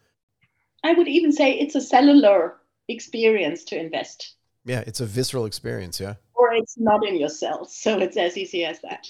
I 0.82 0.94
would 0.94 1.06
even 1.06 1.30
say 1.30 1.52
it's 1.52 1.76
a 1.76 1.80
cellular 1.80 2.56
experience 2.88 3.62
to 3.64 3.78
invest. 3.78 4.34
Yeah, 4.64 4.82
it's 4.88 4.98
a 4.98 5.06
visceral 5.06 5.44
experience, 5.44 6.00
yeah. 6.00 6.14
Or 6.34 6.52
it's 6.52 6.76
not 6.76 7.06
in 7.06 7.16
your 7.16 7.28
cells, 7.28 7.76
so 7.76 8.00
it's 8.00 8.16
as 8.16 8.36
easy 8.36 8.64
as 8.64 8.80
that. 8.80 9.06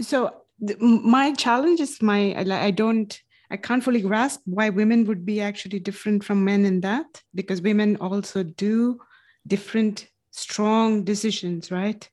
So 0.00 0.32
th- 0.64 0.78
my 0.80 1.34
challenge 1.34 1.80
is 1.80 2.00
my 2.00 2.32
I 2.38 2.70
don't 2.70 3.20
I 3.50 3.56
can't 3.56 3.82
fully 3.82 4.02
grasp 4.02 4.40
why 4.44 4.68
women 4.68 5.04
would 5.06 5.26
be 5.26 5.40
actually 5.40 5.80
different 5.80 6.22
from 6.22 6.44
men 6.44 6.64
in 6.64 6.80
that 6.82 7.22
because 7.34 7.60
women 7.60 7.96
also 7.96 8.44
do 8.44 9.00
different 9.46 10.06
strong 10.38 11.04
decisions, 11.04 11.70
right? 11.70 12.08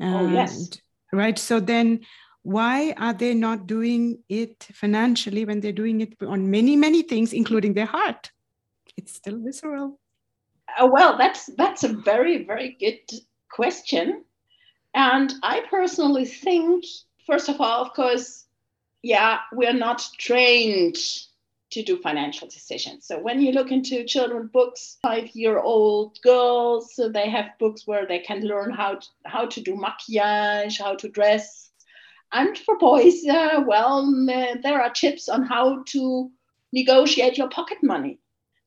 oh 0.00 0.28
yes. 0.28 0.70
Right. 1.12 1.38
So 1.38 1.60
then 1.60 2.00
why 2.46 2.94
are 2.96 3.12
they 3.12 3.34
not 3.34 3.66
doing 3.66 4.22
it 4.28 4.68
financially 4.72 5.44
when 5.44 5.58
they're 5.58 5.72
doing 5.72 6.00
it 6.00 6.14
on 6.22 6.48
many 6.48 6.76
many 6.76 7.02
things 7.02 7.32
including 7.32 7.74
their 7.74 7.86
heart 7.86 8.30
it's 8.96 9.12
still 9.14 9.36
visceral 9.42 9.98
uh, 10.78 10.86
well 10.86 11.18
that's 11.18 11.46
that's 11.58 11.82
a 11.82 11.88
very 11.88 12.44
very 12.44 12.76
good 12.78 13.00
question 13.50 14.22
and 14.94 15.34
i 15.42 15.60
personally 15.68 16.24
think 16.24 16.84
first 17.26 17.48
of 17.48 17.60
all 17.60 17.82
of 17.82 17.92
course 17.94 18.44
yeah 19.02 19.38
we're 19.52 19.72
not 19.72 20.06
trained 20.16 20.96
to 21.70 21.82
do 21.82 21.96
financial 22.00 22.48
decisions 22.48 23.06
so 23.06 23.18
when 23.18 23.40
you 23.40 23.52
look 23.52 23.70
into 23.70 24.04
children 24.04 24.48
books 24.52 24.98
five 25.02 25.28
year 25.34 25.58
old 25.58 26.16
girls 26.22 26.94
so 26.94 27.08
they 27.08 27.28
have 27.28 27.58
books 27.58 27.86
where 27.86 28.06
they 28.06 28.20
can 28.20 28.40
learn 28.42 28.70
how 28.70 28.94
to, 28.94 29.06
how 29.24 29.46
to 29.46 29.60
do 29.60 29.74
maquillage 29.74 30.78
how 30.78 30.94
to 30.94 31.08
dress 31.08 31.66
and 32.32 32.58
for 32.58 32.76
boys, 32.78 33.24
uh, 33.26 33.62
well, 33.66 34.12
there 34.26 34.82
are 34.82 34.90
tips 34.90 35.28
on 35.28 35.44
how 35.44 35.82
to 35.88 36.30
negotiate 36.72 37.38
your 37.38 37.48
pocket 37.48 37.78
money. 37.82 38.18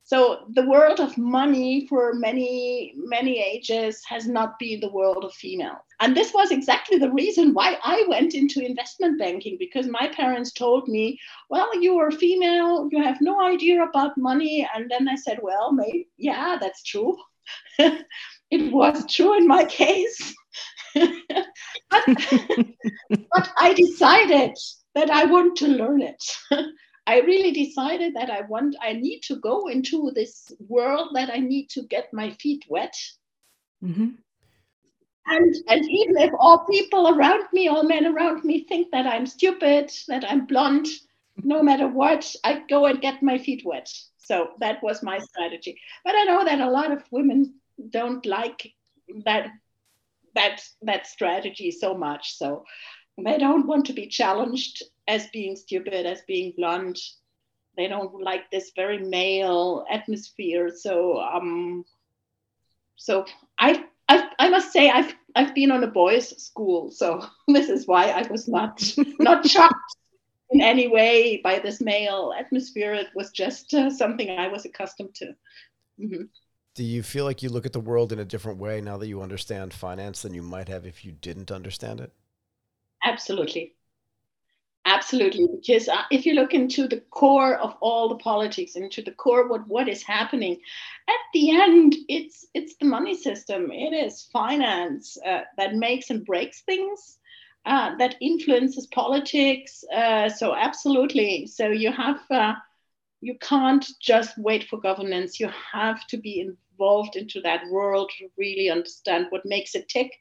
So 0.10 0.39
the 0.56 0.66
world 0.66 1.00
of 1.00 1.20
money 1.20 1.86
for 1.86 2.13
many, 2.16 2.94
many 2.96 3.44
ages 3.44 4.01
has 4.08 4.28
not 4.28 4.58
been 4.58 4.80
the 4.80 4.89
world 4.89 5.24
of 5.24 5.36
females. 5.36 5.86
And 6.00 6.18
this 6.18 6.34
was 6.34 6.50
exactly 6.50 6.98
the 6.98 7.12
reason 7.12 7.54
why 7.54 7.78
I 7.84 8.04
went 8.10 8.34
into 8.34 8.66
investment 8.66 9.20
banking 9.20 9.58
because 9.60 9.86
my 9.86 10.08
parents 10.08 10.51
told 10.51 10.88
me, 10.88 11.20
well, 11.51 11.80
you 11.80 12.00
are 12.00 12.10
female, 12.10 12.89
you 12.92 13.04
have 13.04 13.22
no 13.22 13.39
idea 13.39 13.84
about 13.84 14.18
money. 14.18 14.68
And 14.74 14.89
then 14.89 15.08
I 15.08 15.13
said, 15.13 15.42
well, 15.44 15.72
maybe, 15.74 16.08
yeah, 16.18 16.58
that's 16.60 16.82
true. 16.82 17.16
it 17.78 18.74
was 18.74 19.06
true 19.13 19.38
in 19.38 19.48
my 19.48 19.63
case. 19.66 20.34
but, 20.96 22.04
but 23.32 23.51
I 23.58 23.75
decided 23.75 24.58
that 24.96 25.12
I 25.12 25.25
want 25.25 25.56
to 25.58 25.68
learn 25.68 26.01
it. 26.01 26.24
I 27.08 27.22
really 27.22 27.51
decided 27.51 28.15
that 28.15 28.29
I 28.29 28.41
want, 28.41 28.75
I 28.82 28.94
need 28.94 29.22
to 29.24 29.38
go 29.38 29.68
into 29.68 30.12
this 30.12 30.51
world 30.68 31.10
that 31.15 31.29
I 31.34 31.38
need 31.38 31.70
to 31.72 31.84
get 31.84 32.13
my 32.13 32.32
feet 32.32 32.65
wet. 32.70 32.96
Mm-hmm. 33.84 34.10
And, 35.27 35.56
and 35.68 35.89
even 35.89 36.18
if 36.18 36.32
all 36.39 36.65
people 36.65 37.10
around 37.10 37.44
me, 37.53 37.68
all 37.68 37.84
men 37.84 38.06
around 38.06 38.44
me 38.44 38.63
think 38.63 38.91
that 38.91 39.06
I'm 39.06 39.25
stupid, 39.25 39.91
that 40.08 40.25
I'm 40.29 40.46
blonde, 40.46 40.88
no 41.44 41.62
matter 41.62 41.88
what, 41.88 42.36
I 42.44 42.63
go 42.70 42.86
and 42.86 43.01
get 43.01 43.22
my 43.22 43.38
feet 43.38 43.63
wet. 43.65 43.91
So 44.18 44.50
that 44.60 44.82
was 44.84 45.03
my 45.03 45.20
strategy. 45.20 45.79
But 46.03 46.15
I 46.15 46.24
know 46.24 46.44
that 46.46 46.62
a 46.62 46.70
lot 46.70 46.91
of 46.91 47.03
women 47.12 47.56
don't 47.89 48.25
like 48.25 48.74
that 49.25 49.48
that 50.36 50.62
that 50.84 51.08
strategy 51.08 51.72
so 51.72 51.96
much. 51.96 52.38
So 52.38 52.63
they 53.23 53.38
don't 53.38 53.67
want 53.67 53.85
to 53.85 53.93
be 53.93 54.07
challenged 54.07 54.83
as 55.07 55.27
being 55.27 55.55
stupid, 55.55 56.05
as 56.05 56.21
being 56.27 56.53
blunt. 56.55 56.99
They 57.77 57.88
don't 57.88 58.21
like 58.21 58.49
this 58.51 58.71
very 58.75 58.99
male 58.99 59.85
atmosphere. 59.89 60.69
So 60.75 61.19
um, 61.19 61.85
so 62.95 63.25
I 63.57 63.85
I 64.07 64.29
I 64.39 64.49
must 64.49 64.71
say 64.71 64.89
I've 64.89 65.13
I've 65.35 65.55
been 65.55 65.71
on 65.71 65.83
a 65.83 65.88
boys' 65.88 66.41
school, 66.43 66.91
so 66.91 67.25
this 67.47 67.69
is 67.69 67.88
why 67.88 68.09
I 68.09 68.27
was 68.29 68.47
not 68.47 68.81
not 69.19 69.47
shocked 69.55 69.95
in 70.51 70.61
any 70.61 70.88
way 70.88 71.41
by 71.43 71.59
this 71.59 71.79
male 71.79 72.33
atmosphere. 72.38 72.93
It 72.93 73.07
was 73.15 73.31
just 73.31 73.73
uh, 73.73 73.89
something 73.89 74.29
I 74.29 74.47
was 74.47 74.65
accustomed 74.65 75.15
to. 75.15 75.35
Mm-hmm. 75.99 76.23
Do 76.75 76.83
you 76.83 77.03
feel 77.03 77.25
like 77.25 77.43
you 77.43 77.49
look 77.49 77.65
at 77.65 77.73
the 77.73 77.79
world 77.79 78.13
in 78.13 78.19
a 78.19 78.25
different 78.25 78.59
way 78.59 78.79
now 78.79 78.97
that 78.97 79.07
you 79.07 79.21
understand 79.21 79.73
finance 79.73 80.21
than 80.21 80.33
you 80.33 80.41
might 80.41 80.69
have 80.69 80.85
if 80.85 81.03
you 81.03 81.11
didn't 81.11 81.51
understand 81.51 81.99
it? 81.99 82.13
Absolutely. 83.03 83.75
Absolutely, 84.86 85.48
because 85.48 85.88
uh, 85.88 86.03
if 86.12 86.25
you 86.25 86.34
look 86.34 86.53
into 86.53 86.88
the 86.88 87.00
core 87.12 87.56
of 87.58 87.75
all 87.79 88.10
the 88.10 88.15
politics, 88.18 88.75
into 88.75 89.01
the 89.01 89.12
core 89.12 89.48
what 89.48 89.68
what 89.68 89.88
is 89.88 90.03
happening, 90.03 90.60
at 91.08 91.22
the 91.34 91.51
end, 91.51 91.96
it's 92.10 92.46
it's 92.53 92.75
the 92.77 92.86
money 92.86 93.15
system. 93.15 93.72
It 93.72 93.94
is 93.94 94.24
finance 94.34 95.18
uh, 95.25 95.41
that 95.58 95.75
makes 95.75 96.10
and 96.10 96.25
breaks 96.25 96.62
things, 96.63 97.20
uh, 97.65 97.96
that 97.98 98.15
influences 98.20 98.88
politics. 98.88 99.84
Uh, 99.94 100.27
so 100.29 100.56
absolutely, 100.56 101.46
so 101.48 101.68
you 101.70 101.91
have 101.91 102.20
uh, 102.32 102.56
you 103.22 103.38
can't 103.39 103.88
just 104.01 104.38
wait 104.38 104.65
for 104.65 104.79
governance. 104.79 105.39
You 105.39 105.50
have 105.74 106.06
to 106.08 106.18
be 106.18 106.39
involved 106.41 107.15
into 107.15 107.41
that 107.41 107.68
world 107.70 108.12
to 108.20 108.29
really 108.38 108.70
understand 108.70 109.27
what 109.29 109.46
makes 109.46 109.75
it 109.75 109.89
tick 109.89 110.12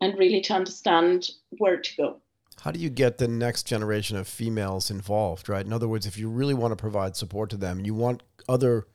and 0.00 0.18
really 0.18 0.40
to 0.42 0.54
understand 0.54 1.30
where 1.58 1.80
to 1.80 1.96
go. 1.96 2.23
How 2.62 2.70
do 2.70 2.80
you 2.80 2.90
get 2.90 3.18
the 3.18 3.28
next 3.28 3.64
generation 3.64 4.16
of 4.16 4.26
females 4.26 4.90
involved, 4.90 5.48
right? 5.48 5.64
In 5.64 5.72
other 5.72 5.88
words, 5.88 6.06
if 6.06 6.16
you 6.16 6.28
really 6.28 6.54
want 6.54 6.72
to 6.72 6.76
provide 6.76 7.16
support 7.16 7.50
to 7.50 7.56
them, 7.56 7.84
you 7.84 7.94
want 7.94 8.22
other 8.48 8.86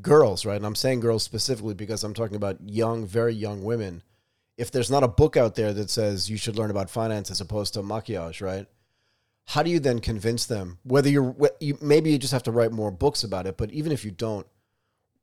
girls, 0.00 0.46
right? 0.46 0.56
And 0.56 0.66
I'm 0.66 0.74
saying 0.74 1.00
girls 1.00 1.22
specifically 1.22 1.74
because 1.74 2.04
I'm 2.04 2.14
talking 2.14 2.36
about 2.36 2.58
young, 2.64 3.06
very 3.06 3.34
young 3.34 3.62
women. 3.62 4.02
If 4.56 4.70
there's 4.70 4.90
not 4.90 5.02
a 5.02 5.08
book 5.08 5.36
out 5.36 5.54
there 5.54 5.72
that 5.72 5.90
says 5.90 6.30
you 6.30 6.36
should 6.36 6.56
learn 6.56 6.70
about 6.70 6.90
finance 6.90 7.30
as 7.30 7.40
opposed 7.40 7.74
to 7.74 7.82
maquillage, 7.82 8.40
right? 8.40 8.66
How 9.46 9.62
do 9.62 9.70
you 9.70 9.80
then 9.80 9.98
convince 9.98 10.46
them? 10.46 10.78
Whether 10.84 11.10
you're 11.10 11.34
you, 11.60 11.76
maybe 11.80 12.10
you 12.10 12.18
just 12.18 12.32
have 12.32 12.44
to 12.44 12.52
write 12.52 12.72
more 12.72 12.90
books 12.90 13.24
about 13.24 13.46
it, 13.46 13.56
but 13.56 13.72
even 13.72 13.90
if 13.90 14.04
you 14.04 14.10
don't, 14.10 14.46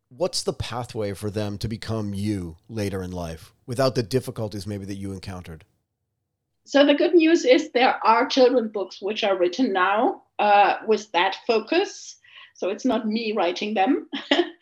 what's 0.10 0.44
the 0.44 0.54
pathway 0.54 1.14
for 1.14 1.30
them 1.30 1.58
to 1.60 1.68
become 1.68 2.14
you 2.14 2.58
later 2.68 3.02
in 3.02 3.12
life 3.12 3.54
without 3.66 3.96
the 3.96 4.04
difficulties 4.04 4.68
maybe 4.68 4.86
that 4.86 4.96
you 4.96 5.14
encountered? 5.14 5.64
So 6.70 6.86
the 6.86 6.94
good 6.94 7.16
news 7.16 7.46
is 7.46 7.72
there 7.72 7.96
are 8.06 8.28
children 8.28 8.68
books 8.68 9.02
which 9.02 9.24
are 9.24 9.36
written 9.36 9.74
now 9.74 10.22
uh, 10.38 10.76
with 10.86 11.12
that 11.14 11.38
focus. 11.48 12.18
So 12.54 12.70
it's 12.70 12.86
not 12.86 13.08
me 13.08 13.32
writing 13.32 13.74
them. 13.74 14.08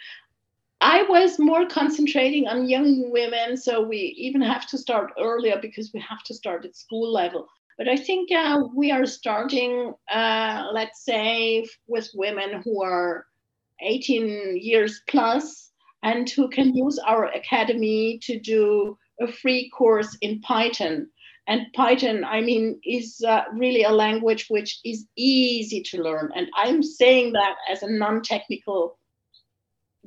I 0.81 1.03
was 1.03 1.37
more 1.37 1.65
concentrating 1.65 2.47
on 2.47 2.69
young 2.69 3.11
women, 3.11 3.57
so 3.57 3.85
we 3.85 3.97
even 4.17 4.39
have 4.39 4.65
to 4.67 4.77
start 4.77 5.11
earlier 5.19 5.59
because 5.61 5.91
we 5.93 5.99
have 5.99 6.23
to 6.27 6.33
start 6.33 6.63
at 6.63 6.77
school 6.77 7.11
level. 7.11 7.45
But 7.77 7.89
I 7.89 7.97
think 7.97 8.31
uh, 8.31 8.63
we 8.73 8.89
are 8.89 9.05
starting, 9.05 9.93
uh, 10.09 10.69
let's 10.71 11.03
say, 11.03 11.67
with 11.87 12.09
women 12.13 12.61
who 12.63 12.81
are 12.85 13.25
18 13.81 14.61
years 14.61 15.01
plus 15.09 15.71
and 16.03 16.29
who 16.29 16.47
can 16.47 16.73
use 16.73 16.99
our 16.99 17.25
academy 17.25 18.17
to 18.23 18.39
do 18.39 18.97
a 19.19 19.29
free 19.29 19.69
course 19.71 20.17
in 20.21 20.39
Python. 20.39 21.09
And 21.47 21.71
Python, 21.73 22.25
I 22.25 22.41
mean, 22.41 22.79
is 22.83 23.23
uh, 23.25 23.43
really 23.53 23.83
a 23.83 23.91
language 23.91 24.47
which 24.49 24.79
is 24.83 25.05
easy 25.15 25.81
to 25.83 26.03
learn. 26.03 26.29
And 26.35 26.49
I'm 26.55 26.83
saying 26.83 27.33
that 27.33 27.55
as 27.71 27.83
a 27.83 27.89
non 27.89 28.21
technical 28.21 28.99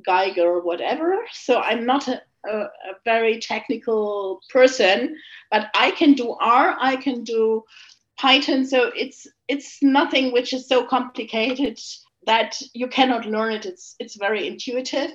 guy, 0.05 0.31
girl, 0.33 0.61
whatever. 0.61 1.17
So 1.31 1.59
I'm 1.59 1.85
not 1.85 2.07
a, 2.07 2.21
a, 2.47 2.57
a, 2.57 2.69
very 3.05 3.39
technical 3.39 4.41
person, 4.49 5.15
but 5.49 5.69
I 5.75 5.91
can 5.91 6.13
do 6.13 6.35
R, 6.39 6.77
I 6.79 6.95
can 6.95 7.23
do 7.23 7.63
Python. 8.19 8.65
So 8.65 8.91
it's 8.95 9.27
it's 9.47 9.81
nothing 9.81 10.31
which 10.31 10.53
is 10.53 10.67
so 10.67 10.85
complicated 10.85 11.79
that 12.25 12.61
you 12.73 12.87
cannot 12.87 13.25
learn 13.25 13.53
it. 13.53 13.65
It's, 13.65 13.95
it's 13.99 14.15
very 14.15 14.47
intuitive. 14.47 15.11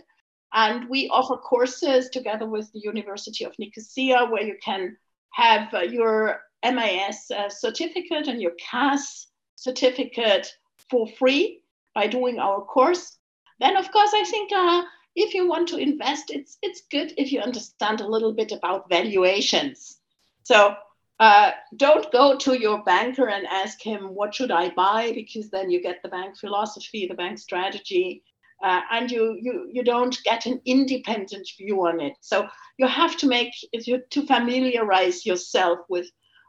And 0.52 0.88
we 0.88 1.08
offer 1.08 1.36
courses 1.36 2.08
together 2.08 2.48
with 2.48 2.72
the 2.72 2.80
University 2.80 3.44
of 3.44 3.54
Nicosia 3.58 4.26
where 4.26 4.42
you 4.42 4.56
can 4.62 4.96
have 5.32 5.72
uh, 5.74 5.80
your 5.80 6.40
MIS 6.64 7.30
uh, 7.30 7.48
certificate 7.48 8.28
and 8.28 8.40
your 8.40 8.52
CAS 8.58 9.28
certificate 9.56 10.50
for 10.90 11.06
free 11.06 11.60
by 11.94 12.06
doing 12.06 12.38
our 12.38 12.60
course. 12.62 13.18
Then, 13.60 13.76
of 13.76 13.90
course, 13.90 14.10
I 14.14 14.24
think 14.24 14.52
uh, 14.52 14.82
if 15.14 15.34
you 15.34 15.48
want 15.48 15.68
to 15.68 15.78
invest, 15.78 16.30
it's 16.30 16.58
it's 16.62 16.82
good 16.90 17.12
if 17.16 17.32
you 17.32 17.40
understand 17.40 18.00
a 18.00 18.08
little 18.08 18.32
bit 18.32 18.52
about 18.52 18.88
valuations. 18.88 19.98
So 20.42 20.76
uh, 21.18 21.52
don't 21.76 22.12
go 22.12 22.36
to 22.36 22.60
your 22.60 22.84
banker 22.84 23.28
and 23.28 23.46
ask 23.46 23.80
him 23.80 24.14
what 24.14 24.34
should 24.34 24.50
I 24.50 24.70
buy 24.70 25.12
because 25.14 25.50
then 25.50 25.70
you 25.70 25.80
get 25.82 26.02
the 26.02 26.10
bank 26.10 26.36
philosophy, 26.36 27.06
the 27.06 27.14
bank 27.14 27.38
strategy, 27.38 28.22
uh, 28.62 28.80
and 28.90 29.10
you 29.10 29.36
you 29.40 29.68
you 29.72 29.82
don't 29.82 30.18
get 30.24 30.46
an 30.46 30.60
independent 30.64 31.48
view 31.58 31.86
on 31.86 32.00
it. 32.00 32.14
So 32.20 32.48
you 32.78 32.86
have 32.86 33.16
to 33.18 33.26
make 33.26 33.52
you 33.72 34.02
to 34.10 34.26
familiarize 34.26 35.26
yourself 35.26 35.80
with 35.88 36.06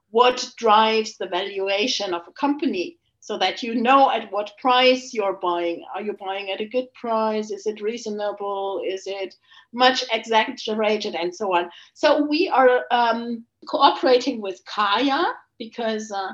what 0.10 0.50
drives 0.58 1.18
the 1.18 1.28
valuation 1.28 2.14
of 2.14 2.22
a 2.28 2.32
company 2.32 2.98
so 3.20 3.38
that 3.38 3.62
you 3.62 3.76
know 3.76 4.10
at 4.10 4.32
what 4.32 4.54
price 4.58 5.14
you're 5.14 5.38
buying. 5.42 5.84
Are 5.94 6.02
you 6.02 6.14
buying 6.14 6.50
at 6.50 6.62
a 6.62 6.70
good 6.70 6.88
price? 6.94 7.52
Is 7.52 7.68
it 7.68 7.82
reasonable? 7.82 8.82
Is 8.88 9.04
it 9.06 9.36
much 9.74 10.06
exaggerated 10.14 11.14
and 11.14 11.36
so 11.36 11.54
on? 11.54 11.70
So 11.94 12.24
we 12.24 12.48
are 12.48 12.86
um, 12.90 13.44
cooperating 13.68 14.42
with 14.42 14.64
CAIA 14.64 15.26
because 15.60 16.10
uh, 16.10 16.32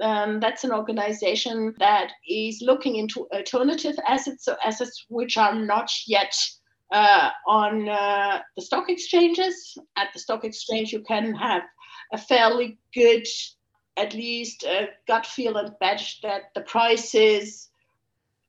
um, 0.00 0.40
that's 0.40 0.64
an 0.64 0.72
organization 0.72 1.74
that 1.78 2.12
is 2.28 2.62
looking 2.62 2.96
into 2.96 3.28
alternative 3.32 3.96
assets, 4.08 4.44
so 4.44 4.56
assets 4.64 5.06
which 5.08 5.36
are 5.36 5.54
not 5.54 5.90
yet 6.06 6.34
uh, 6.92 7.30
on 7.46 7.88
uh, 7.88 8.40
the 8.56 8.62
stock 8.62 8.88
exchanges. 8.88 9.76
At 9.96 10.08
the 10.12 10.18
stock 10.18 10.44
exchange, 10.44 10.92
you 10.92 11.00
can 11.00 11.34
have 11.34 11.62
a 12.12 12.18
fairly 12.18 12.78
good 12.94 13.26
at 13.96 14.12
least 14.12 14.64
a 14.64 14.88
gut 15.06 15.24
feel 15.24 15.56
and 15.56 15.72
badge 15.78 16.20
that 16.22 16.42
the 16.54 16.62
prices 16.62 17.70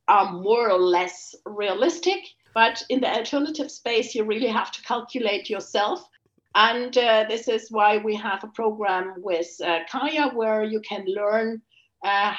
are 0.08 0.34
more 0.34 0.72
or 0.72 0.80
less 0.80 1.36
realistic. 1.46 2.20
But 2.54 2.84
in 2.90 3.02
the 3.02 3.10
alternative 3.10 3.70
space, 3.70 4.16
you 4.16 4.24
really 4.24 4.48
have 4.48 4.72
to 4.72 4.82
calculate 4.82 5.50
yourself. 5.50 6.08
And 6.55 6.97
uh, 6.97 7.25
this 7.27 7.50
is 7.50 7.69
why 7.69 7.97
we 7.97 8.15
have 8.15 8.43
a 8.43 8.47
program 8.47 9.15
with 9.17 9.50
uh, 9.62 9.79
CAIA 9.91 10.33
where 10.33 10.63
you 10.63 10.79
can 10.79 11.03
learn 11.05 11.62
uh, 12.03 12.33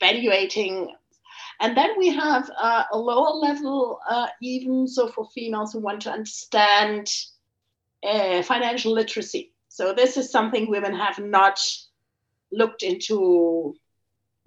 valuating. 0.00 0.94
And 1.60 1.76
then 1.76 1.90
we 1.98 2.08
have 2.08 2.50
uh, 2.58 2.84
a 2.90 2.98
lower 2.98 3.34
level, 3.36 4.00
uh, 4.08 4.28
even 4.40 4.88
so 4.88 5.08
for 5.08 5.28
females 5.34 5.74
who 5.74 5.80
want 5.80 6.00
to 6.02 6.10
understand 6.10 7.12
uh, 8.02 8.42
financial 8.42 8.92
literacy. 8.92 9.52
So 9.68 9.92
this 9.92 10.16
is 10.16 10.30
something 10.30 10.70
women 10.70 10.94
have 10.94 11.18
not 11.18 11.60
looked 12.50 12.82
into 12.82 13.74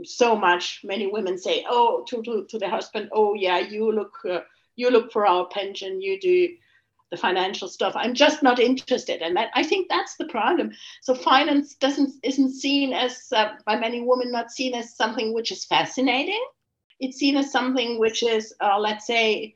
so 0.03 0.35
much. 0.35 0.81
Many 0.83 1.07
women 1.07 1.37
say, 1.37 1.63
"Oh, 1.69 2.03
to 2.09 2.21
to, 2.23 2.45
to 2.49 2.59
the 2.59 2.69
husband, 2.69 3.09
oh 3.13 3.33
yeah, 3.33 3.59
you 3.59 3.91
look 3.91 4.13
uh, 4.29 4.41
you 4.75 4.89
look 4.89 5.11
for 5.11 5.25
our 5.25 5.47
pension, 5.47 6.01
you 6.01 6.19
do 6.19 6.49
the 7.11 7.17
financial 7.17 7.67
stuff. 7.67 7.93
I'm 7.95 8.13
just 8.13 8.43
not 8.43 8.59
interested." 8.59 9.21
And 9.21 9.35
that 9.37 9.49
I 9.53 9.63
think 9.63 9.87
that's 9.89 10.15
the 10.17 10.27
problem. 10.27 10.71
So 11.01 11.15
finance 11.15 11.75
doesn't 11.75 12.13
isn't 12.23 12.53
seen 12.53 12.93
as 12.93 13.27
uh, 13.35 13.53
by 13.65 13.77
many 13.77 14.01
women 14.01 14.31
not 14.31 14.51
seen 14.51 14.73
as 14.75 14.95
something 14.95 15.33
which 15.33 15.51
is 15.51 15.65
fascinating. 15.65 16.43
It's 16.99 17.17
seen 17.17 17.35
as 17.37 17.51
something 17.51 17.99
which 17.99 18.23
is, 18.23 18.53
uh, 18.61 18.79
let's 18.79 19.05
say, 19.05 19.55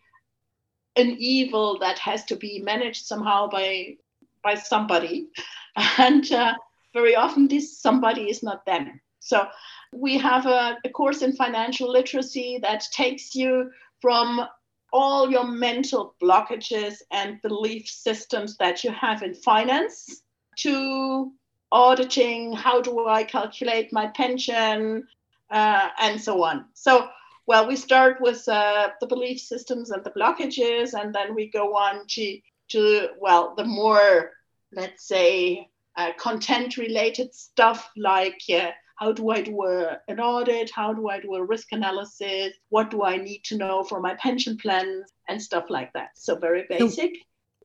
an 0.96 1.16
evil 1.20 1.80
that 1.80 1.98
has 2.00 2.26
to 2.26 2.36
be 2.36 2.60
managed 2.60 3.06
somehow 3.06 3.50
by 3.50 3.98
by 4.44 4.56
somebody, 4.56 5.28
and 5.98 6.32
uh, 6.32 6.54
very 6.94 7.16
often 7.16 7.48
this 7.48 7.80
somebody 7.80 8.30
is 8.30 8.44
not 8.44 8.66
them. 8.66 9.00
So 9.20 9.48
we 9.94 10.18
have 10.18 10.46
a, 10.46 10.78
a 10.84 10.90
course 10.90 11.22
in 11.22 11.34
financial 11.34 11.92
literacy 11.92 12.60
that 12.62 12.84
takes 12.94 13.36
you 13.36 13.72
from 14.02 14.48
all 14.92 15.30
your 15.30 15.46
mental 15.46 16.16
blockages 16.22 16.96
and 17.12 17.42
belief 17.42 17.88
systems 17.88 18.58
that 18.58 18.84
you 18.84 18.92
have 18.92 19.24
in 19.24 19.34
finance 19.34 20.22
to 20.58 21.32
auditing 21.72 22.54
how 22.54 22.82
do 22.82 23.08
I 23.08 23.24
calculate 23.24 23.94
my 23.94 24.08
pension 24.08 25.08
uh, 25.52 25.90
and 26.00 26.20
so 26.20 26.44
on. 26.44 26.66
So, 26.74 27.08
well, 27.46 27.68
we 27.68 27.76
start 27.76 28.18
with 28.22 28.48
uh, 28.48 28.90
the 29.00 29.08
belief 29.08 29.40
systems 29.40 29.90
and 29.90 30.04
the 30.04 30.12
blockages, 30.12 30.94
and 30.94 31.14
then 31.14 31.34
we 31.34 31.50
go 31.50 31.76
on 31.76 32.06
to, 32.08 32.40
to 32.70 33.10
well, 33.20 33.56
the 33.56 33.64
more, 33.64 34.32
let's 34.72 35.08
say, 35.08 35.70
uh, 35.98 36.14
content 36.18 36.78
related 36.78 37.34
stuff 37.34 37.90
like 37.98 38.42
uh, 38.54 38.70
how 39.00 39.12
do 39.12 39.30
I 39.30 39.42
do 39.42 39.64
a, 39.66 39.98
an 40.08 40.20
audit? 40.20 40.72
How 40.72 40.94
do 40.94 41.10
I 41.10 41.20
do 41.20 41.36
a 41.36 41.44
risk 41.44 41.72
analysis? 41.72 42.54
What 42.70 42.92
do 42.92 43.04
I 43.04 43.16
need 43.18 43.44
to 43.46 43.58
know 43.58 43.84
for 43.84 44.00
my 44.02 44.16
pension 44.16 44.58
plans 44.58 45.12
and 45.28 45.42
stuff 45.42 45.70
like 45.70 45.94
that? 45.94 46.10
So, 46.16 46.36
very 46.36 46.66
basic. 46.70 47.12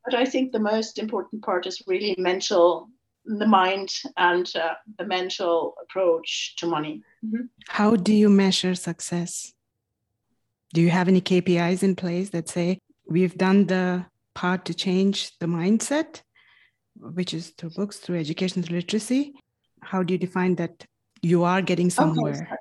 But 0.05 0.15
I 0.15 0.25
think 0.25 0.53
the 0.53 0.61
most 0.61 0.99
important 0.99 1.43
part 1.43 1.67
is 1.67 1.83
really 1.87 2.15
mental, 2.19 2.89
the 3.25 3.47
mind 3.47 3.91
and 4.17 4.51
uh, 4.55 4.75
the 4.99 5.07
mental 5.07 5.75
approach 5.83 6.55
to 6.59 6.67
money. 6.67 7.03
Mm-hmm. 7.25 7.47
How 7.69 7.97
do 7.97 8.13
you 8.13 8.29
measure 8.29 8.75
success? 8.75 9.53
Do 10.73 10.83
you 10.83 10.91
have 10.91 11.09
any 11.09 11.21
KPIs 11.21 11.83
in 11.83 11.97
place 11.97 12.31
that 12.31 12.49
say 12.49 12.79
we've 13.09 13.37
done 13.37 13.67
the 13.67 14.07
part 14.35 14.65
to 14.67 14.75
change 14.75 15.37
the 15.39 15.47
mindset? 15.47 16.21
which 16.97 17.35
is 17.35 17.51
through 17.51 17.71
books, 17.71 17.99
through 17.99 18.19
education, 18.19 18.63
through 18.63 18.79
literacy. 18.79 19.35
How 19.83 20.03
do 20.03 20.15
you 20.15 20.19
define 20.19 20.55
that 20.57 20.87
you 21.25 21.45
are 21.45 21.63
getting 21.63 21.91
somewhere? 21.91 22.59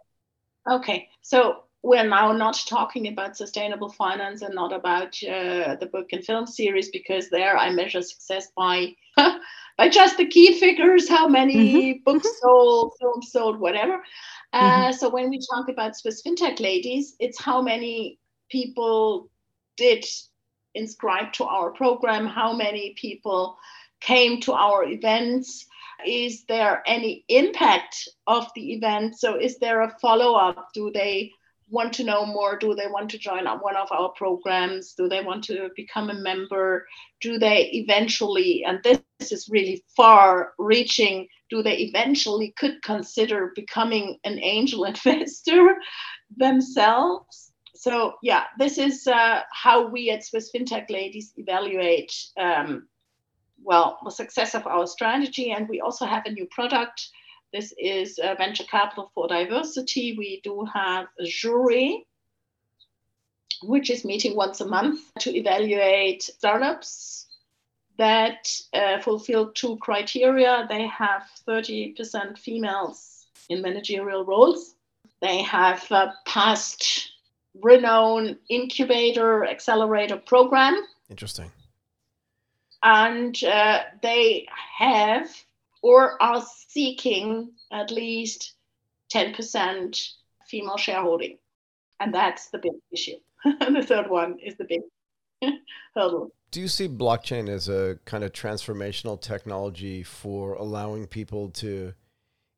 Okay, 0.70 0.76
okay. 0.76 1.10
so 1.22 1.64
we're 1.84 2.08
now 2.08 2.32
not 2.32 2.58
talking 2.68 3.10
about 3.10 3.36
sustainable 3.36 3.90
finance 3.90 4.42
and 4.42 4.56
not 4.56 4.72
about 4.72 5.22
uh, 5.24 5.76
the 5.76 5.90
book 5.92 6.08
and 6.14 6.26
film 6.26 6.48
series 6.48 6.90
because 6.90 7.30
there 7.30 7.58
I 7.58 7.72
measure 7.72 8.02
success 8.02 8.48
by 8.56 8.96
by 9.78 9.90
just 9.90 10.18
the 10.18 10.28
key 10.28 10.60
figures, 10.60 11.10
how 11.10 11.28
many 11.28 11.56
mm-hmm. 11.94 12.04
books 12.06 12.28
mm-hmm. 12.28 12.48
sold, 12.48 12.94
films 13.00 13.32
sold, 13.32 13.60
whatever. 13.60 14.02
Uh, 14.54 14.62
mm-hmm. 14.62 14.92
So 14.94 15.10
when 15.10 15.30
we 15.30 15.40
talk 15.54 15.68
about 15.68 15.98
Swiss 15.98 16.22
FinTech 16.22 16.60
ladies, 16.60 17.16
it's 17.20 17.42
how 17.42 17.62
many 17.62 18.20
people 18.50 19.30
did 19.76 20.06
inscribe 20.76 21.34
to 21.34 21.44
our 21.44 21.72
program, 21.72 22.28
how 22.28 22.54
many 22.54 22.96
people 22.96 23.58
came 24.00 24.40
to 24.42 24.54
our 24.54 24.86
events? 24.86 25.66
Is 26.06 26.46
there 26.46 26.84
any 26.86 27.26
impact 27.28 28.08
of 28.28 28.48
the 28.56 28.74
event? 28.74 29.18
So, 29.20 29.40
is 29.40 29.58
there 29.60 29.82
a 29.82 29.96
follow 30.02 30.36
up? 30.36 30.70
Do 30.74 30.92
they 30.94 31.32
want 31.70 31.94
to 31.94 32.04
know 32.04 32.26
more? 32.26 32.58
Do 32.58 32.76
they 32.76 32.88
want 32.88 33.10
to 33.12 33.18
join 33.18 33.46
one 33.46 33.76
of 33.76 33.92
our 33.92 34.10
programs? 34.10 34.94
Do 34.94 35.08
they 35.08 35.22
want 35.22 35.44
to 35.46 35.70
become 35.76 36.10
a 36.10 36.14
member? 36.14 36.86
Do 37.22 37.40
they 37.40 37.70
eventually, 37.74 38.64
and 38.66 38.80
this 38.84 39.02
is 39.32 39.50
really 39.50 39.84
far 39.96 40.54
reaching, 40.58 41.28
do 41.50 41.64
they 41.64 41.78
eventually 41.78 42.54
could 42.58 42.82
consider 42.84 43.52
becoming 43.56 44.18
an 44.24 44.40
angel 44.40 44.84
investor 44.94 45.76
themselves? 46.36 47.52
So 47.76 48.14
yeah, 48.22 48.44
this 48.60 48.78
is 48.78 49.08
uh, 49.08 49.42
how 49.52 49.88
we 49.88 50.10
at 50.10 50.24
Swiss 50.24 50.52
FinTech 50.56 50.90
Ladies 50.90 51.34
evaluate 51.38 52.14
um, 52.40 52.88
well, 53.64 54.00
the 54.04 54.12
success 54.12 54.56
of 54.56 54.68
our 54.68 54.88
strategy. 54.88 55.52
And 55.52 55.68
we 55.68 55.82
also 55.82 56.06
have 56.06 56.26
a 56.26 56.32
new 56.32 56.46
product. 56.48 57.10
This 57.52 57.74
is 57.78 58.20
uh, 58.20 58.36
Venture 58.36 58.64
Capital 58.64 59.12
for 59.14 59.28
Diversity. 59.28 60.16
We 60.18 60.42
do 60.44 60.66
have 60.74 61.08
a 61.20 61.26
jury, 61.26 62.06
which 63.64 63.90
is 63.90 64.06
meeting 64.06 64.36
once 64.36 64.62
a 64.62 64.66
month 64.66 65.02
to 65.20 65.36
evaluate 65.36 66.24
startups 66.24 67.28
that 67.98 68.50
uh, 68.74 69.00
fulfill 69.00 69.52
two 69.52 69.78
criteria. 69.78 70.66
They 70.68 70.88
have 70.88 71.24
30% 71.48 72.38
females 72.38 73.28
in 73.50 73.62
managerial 73.62 74.26
roles. 74.26 74.76
They 75.22 75.44
have 75.44 75.90
a 75.92 76.14
past 76.26 77.12
renowned 77.62 78.38
incubator 78.50 79.46
accelerator 79.46 80.18
program. 80.18 80.82
Interesting 81.10 81.52
and 82.84 83.42
uh, 83.44 83.84
they 84.02 84.46
have 84.78 85.30
or 85.82 86.22
are 86.22 86.46
seeking 86.68 87.52
at 87.72 87.92
least 87.92 88.54
10% 89.14 90.10
female 90.46 90.78
shareholding. 90.78 91.38
And 92.00 92.14
that's 92.14 92.50
the 92.50 92.60
big 92.60 92.74
issue. 92.92 93.18
the 93.46 93.84
third 93.86 94.10
one 94.10 94.38
is 94.40 94.56
the 94.56 94.66
big 94.66 94.82
hurdle. 95.96 96.32
Do 96.52 96.62
you 96.62 96.68
see 96.68 96.88
blockchain 96.88 97.50
as 97.50 97.68
a 97.68 97.98
kind 98.06 98.24
of 98.24 98.32
transformational 98.32 99.20
technology 99.20 100.04
for 100.04 100.54
allowing 100.54 101.08
people 101.08 101.50
to 101.50 101.94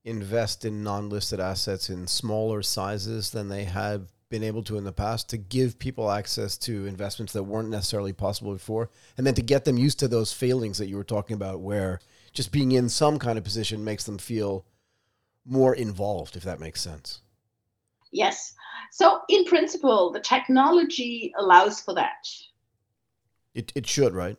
invest 0.04 0.66
in 0.66 0.84
non 0.84 1.10
listed 1.10 1.40
assets 1.40 1.90
in 1.90 2.08
smaller 2.08 2.62
sizes 2.62 3.32
than 3.32 3.48
they 3.50 3.64
have 3.64 4.12
been 4.30 4.44
able 4.44 4.64
to 4.64 4.78
in 4.78 4.84
the 4.84 4.92
past 4.92 5.30
to 5.30 5.38
give 5.38 5.78
people 5.80 6.12
access 6.12 6.58
to 6.58 6.88
investments 6.88 7.34
that 7.34 7.44
weren't 7.44 7.70
necessarily 7.70 8.14
possible 8.14 8.54
before 8.54 8.90
and 9.18 9.26
then 9.26 9.36
to 9.36 9.42
get 9.42 9.66
them 9.66 9.78
used 9.78 10.00
to 10.00 10.08
those 10.08 10.34
failings 10.34 10.78
that 10.78 10.88
you 10.88 10.98
were 10.98 11.04
talking 11.04 11.36
about 11.36 11.62
where 11.62 12.00
just 12.34 12.52
being 12.52 12.72
in 12.72 12.90
some 12.90 13.20
kind 13.20 13.38
of 13.38 13.44
position 13.44 13.84
makes 13.84 14.04
them 14.04 14.18
feel 14.18 14.66
more 15.46 15.76
involved 15.76 16.36
if 16.36 16.44
that 16.44 16.60
makes 16.60 16.82
sense 16.82 17.22
yes 18.12 18.56
so 18.92 19.22
in 19.30 19.46
principle 19.46 20.12
the 20.12 20.20
technology 20.20 21.32
allows 21.38 21.80
for 21.82 21.94
that 21.94 22.28
It, 23.56 23.72
it 23.76 23.88
should, 23.88 24.14
right? 24.14 24.38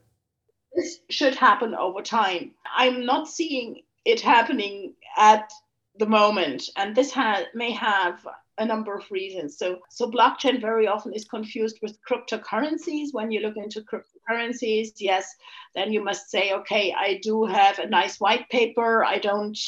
This 0.74 1.00
should 1.10 1.34
happen 1.34 1.74
over 1.74 2.02
time. 2.02 2.52
I'm 2.76 3.04
not 3.04 3.28
seeing 3.28 3.82
it 4.04 4.20
happening 4.20 4.94
at 5.16 5.50
the 5.98 6.06
moment, 6.06 6.70
and 6.76 6.94
this 6.94 7.12
ha- 7.12 7.46
may 7.54 7.72
have 7.72 8.26
a 8.58 8.64
number 8.64 8.94
of 8.94 9.10
reasons. 9.10 9.58
So, 9.58 9.80
so 9.90 10.10
blockchain 10.10 10.60
very 10.60 10.86
often 10.86 11.12
is 11.12 11.24
confused 11.24 11.78
with 11.82 11.98
cryptocurrencies. 12.08 13.08
When 13.12 13.30
you 13.30 13.40
look 13.40 13.56
into 13.56 13.82
cryptocurrencies, 13.82 14.92
yes, 14.98 15.34
then 15.74 15.92
you 15.92 16.02
must 16.02 16.30
say, 16.30 16.52
okay, 16.52 16.94
I 16.96 17.20
do 17.22 17.44
have 17.44 17.78
a 17.78 17.88
nice 17.88 18.18
white 18.18 18.48
paper. 18.48 19.04
I 19.04 19.18
don't 19.18 19.58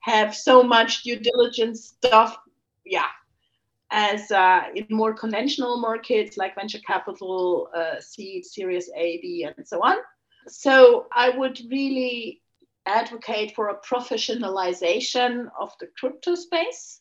have 0.00 0.34
so 0.34 0.62
much 0.62 1.02
due 1.02 1.18
diligence 1.18 1.86
stuff. 1.86 2.36
Yeah. 2.84 3.08
As 3.90 4.30
uh, 4.30 4.64
in 4.74 4.86
more 4.90 5.14
conventional 5.14 5.78
markets 5.78 6.36
like 6.36 6.54
venture 6.54 6.80
capital, 6.86 7.68
uh, 7.74 8.00
seed, 8.00 8.44
Series 8.44 8.90
A, 8.96 9.20
B, 9.22 9.44
and 9.44 9.66
so 9.66 9.80
on. 9.80 9.96
So 10.48 11.06
I 11.12 11.30
would 11.30 11.58
really 11.70 12.42
advocate 12.86 13.54
for 13.54 13.68
a 13.68 13.80
professionalization 13.80 15.48
of 15.58 15.72
the 15.80 15.88
crypto 15.98 16.34
space 16.34 17.00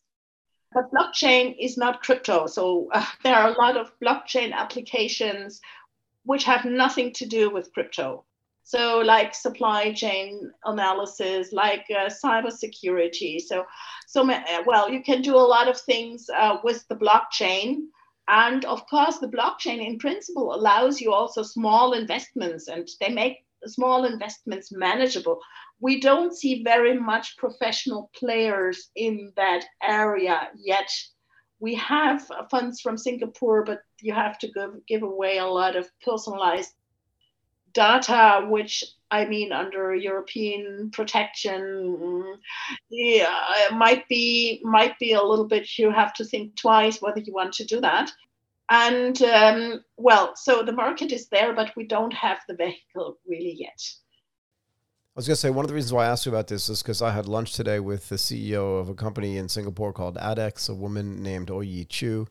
but 0.74 0.92
blockchain 0.92 1.56
is 1.60 1.78
not 1.78 2.02
crypto. 2.02 2.48
So 2.48 2.90
uh, 2.94 3.06
there 3.24 3.36
are 3.36 3.50
a 3.50 3.58
lot 3.58 3.78
of 3.78 3.92
blockchain 4.00 4.52
applications 4.54 5.62
which 6.26 6.44
have 6.46 6.66
nothing 6.66 7.14
to 7.14 7.26
do 7.26 7.50
with 7.50 7.74
crypto. 7.74 8.24
So, 8.66 9.00
like 9.00 9.36
supply 9.36 9.92
chain 9.92 10.50
analysis, 10.64 11.52
like 11.52 11.86
uh, 11.92 12.10
cybersecurity. 12.10 13.42
So, 13.42 13.66
so 14.08 14.30
uh, 14.30 14.64
well, 14.66 14.90
you 14.90 15.04
can 15.04 15.22
do 15.22 15.36
a 15.36 15.50
lot 15.56 15.68
of 15.68 15.80
things 15.80 16.30
uh, 16.30 16.58
with 16.64 16.88
the 16.88 16.96
blockchain. 16.96 17.88
And 18.30 18.64
of 18.64 18.88
course, 18.88 19.18
the 19.18 19.28
blockchain 19.28 19.86
in 19.86 20.00
principle 20.00 20.56
allows 20.56 21.02
you 21.02 21.12
also 21.12 21.44
small 21.44 21.92
investments, 21.92 22.70
and 22.70 22.88
they 23.02 23.10
make 23.10 23.46
small 23.66 24.06
investments 24.06 24.72
manageable 24.72 25.42
we 25.80 26.00
don't 26.00 26.36
see 26.36 26.64
very 26.64 26.98
much 26.98 27.38
professional 27.38 28.10
players 28.16 28.90
in 28.96 29.34
that 29.36 29.66
area 29.82 30.50
yet. 30.56 30.90
We 31.60 31.76
have 31.76 32.30
funds 32.50 32.82
from 32.82 32.98
Singapore, 32.98 33.64
but 33.64 33.82
you 34.02 34.14
have 34.14 34.38
to 34.40 34.48
give, 34.48 34.86
give 34.88 35.04
away 35.04 35.38
a 35.38 35.46
lot 35.46 35.76
of 35.76 35.90
personalized 36.04 36.74
data, 37.74 38.46
which 38.50 38.84
I 39.12 39.26
mean, 39.26 39.52
under 39.52 39.94
European 39.94 40.90
protection, 40.92 42.40
yeah, 42.90 43.68
might 43.72 44.08
be 44.08 44.60
might 44.64 44.98
be 44.98 45.14
a 45.14 45.22
little 45.22 45.46
bit. 45.46 45.78
You 45.78 45.92
have 45.92 46.14
to 46.16 46.26
think 46.26 46.56
twice 46.56 47.02
whether 47.02 47.20
you 47.20 47.34
want 47.34 47.54
to 47.54 47.66
do 47.66 47.80
that. 47.82 48.12
And 48.70 49.22
um, 49.22 49.84
well, 49.98 50.36
so 50.36 50.64
the 50.64 50.72
market 50.72 51.12
is 51.12 51.28
there, 51.28 51.54
but 51.54 51.76
we 51.76 51.86
don't 51.86 52.14
have 52.14 52.40
the 52.48 52.56
vehicle 52.56 53.20
really 53.28 53.56
yet. 53.60 53.80
I 55.16 55.20
was 55.20 55.28
going 55.28 55.36
to 55.36 55.42
say 55.42 55.52
one 55.52 55.64
of 55.64 55.70
the 55.70 55.76
reasons 55.76 55.94
why 55.94 56.06
I 56.06 56.10
asked 56.10 56.26
you 56.26 56.32
about 56.32 56.48
this 56.48 56.70
is 56.70 56.82
because 56.82 57.04
I 57.04 57.12
had 57.12 57.28
lunch 57.28 57.54
today 57.54 57.80
with 57.80 58.10
the 58.10 58.16
CEO 58.16 58.80
of 58.80 58.90
a 58.90 58.96
company 58.96 59.38
in 59.38 59.48
Singapore 59.48 59.94
called 59.94 60.18
ADDX, 60.18 60.72
a 60.72 60.74
woman 60.74 61.22
named 61.22 61.52
Oi-Yee 61.52 61.86
Choo. 61.86 62.28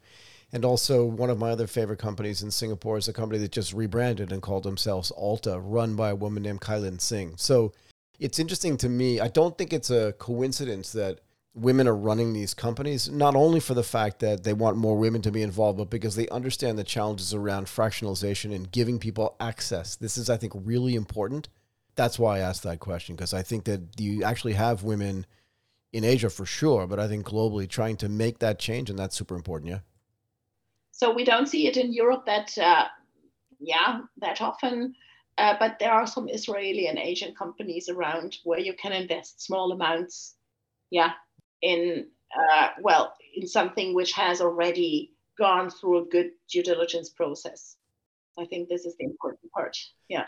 And 0.52 0.64
also, 0.64 1.04
one 1.04 1.30
of 1.30 1.38
my 1.38 1.50
other 1.50 1.68
favorite 1.68 2.00
companies 2.00 2.42
in 2.42 2.50
Singapore 2.50 2.98
is 2.98 3.06
a 3.06 3.12
company 3.12 3.38
that 3.38 3.52
just 3.52 3.72
rebranded 3.72 4.32
and 4.32 4.42
called 4.42 4.64
themselves 4.64 5.12
Alta, 5.12 5.60
run 5.60 5.94
by 5.94 6.10
a 6.10 6.16
woman 6.16 6.42
named 6.42 6.60
Kailin 6.60 7.00
Singh. 7.00 7.34
So 7.36 7.72
it's 8.18 8.40
interesting 8.40 8.76
to 8.78 8.88
me. 8.88 9.20
I 9.20 9.28
don't 9.28 9.56
think 9.56 9.72
it's 9.72 9.90
a 9.90 10.14
coincidence 10.14 10.90
that 10.90 11.20
women 11.54 11.86
are 11.86 11.94
running 11.94 12.32
these 12.32 12.52
companies, 12.52 13.08
not 13.08 13.36
only 13.36 13.60
for 13.60 13.74
the 13.74 13.84
fact 13.84 14.18
that 14.18 14.42
they 14.42 14.54
want 14.54 14.76
more 14.76 14.98
women 14.98 15.22
to 15.22 15.30
be 15.30 15.42
involved, 15.42 15.78
but 15.78 15.88
because 15.88 16.16
they 16.16 16.26
understand 16.30 16.76
the 16.76 16.82
challenges 16.82 17.32
around 17.32 17.66
fractionalization 17.66 18.52
and 18.52 18.72
giving 18.72 18.98
people 18.98 19.36
access. 19.38 19.94
This 19.94 20.18
is, 20.18 20.28
I 20.28 20.36
think, 20.36 20.52
really 20.56 20.96
important 20.96 21.48
that's 21.94 22.18
why 22.18 22.38
I 22.38 22.40
asked 22.40 22.62
that 22.62 22.80
question 22.80 23.16
because 23.16 23.34
I 23.34 23.42
think 23.42 23.64
that 23.64 24.00
you 24.00 24.24
actually 24.24 24.54
have 24.54 24.82
women 24.82 25.26
in 25.92 26.04
Asia 26.04 26.30
for 26.30 26.46
sure, 26.46 26.86
but 26.86 26.98
I 26.98 27.06
think 27.06 27.26
globally 27.26 27.68
trying 27.68 27.96
to 27.98 28.08
make 28.08 28.38
that 28.38 28.58
change, 28.58 28.88
and 28.88 28.98
that's 28.98 29.16
super 29.16 29.36
important. 29.36 29.70
Yeah. 29.70 29.80
So 30.90 31.12
we 31.12 31.24
don't 31.24 31.46
see 31.46 31.66
it 31.66 31.76
in 31.76 31.92
Europe 31.92 32.24
that, 32.26 32.56
uh, 32.56 32.86
yeah, 33.60 34.00
that 34.18 34.40
often. 34.40 34.94
Uh, 35.38 35.54
but 35.58 35.78
there 35.78 35.92
are 35.92 36.06
some 36.06 36.28
Israeli 36.28 36.86
and 36.86 36.98
Asian 36.98 37.34
companies 37.34 37.88
around 37.88 38.36
where 38.44 38.58
you 38.58 38.74
can 38.74 38.92
invest 38.92 39.42
small 39.42 39.72
amounts, 39.72 40.34
yeah, 40.90 41.12
in 41.62 42.06
uh, 42.34 42.68
well, 42.80 43.14
in 43.34 43.46
something 43.46 43.94
which 43.94 44.12
has 44.12 44.40
already 44.40 45.12
gone 45.38 45.70
through 45.70 46.02
a 46.02 46.04
good 46.06 46.30
due 46.50 46.62
diligence 46.62 47.10
process. 47.10 47.76
I 48.38 48.46
think 48.46 48.68
this 48.68 48.86
is 48.86 48.96
the 48.96 49.04
important 49.04 49.50
part. 49.52 49.76
Yeah 50.08 50.24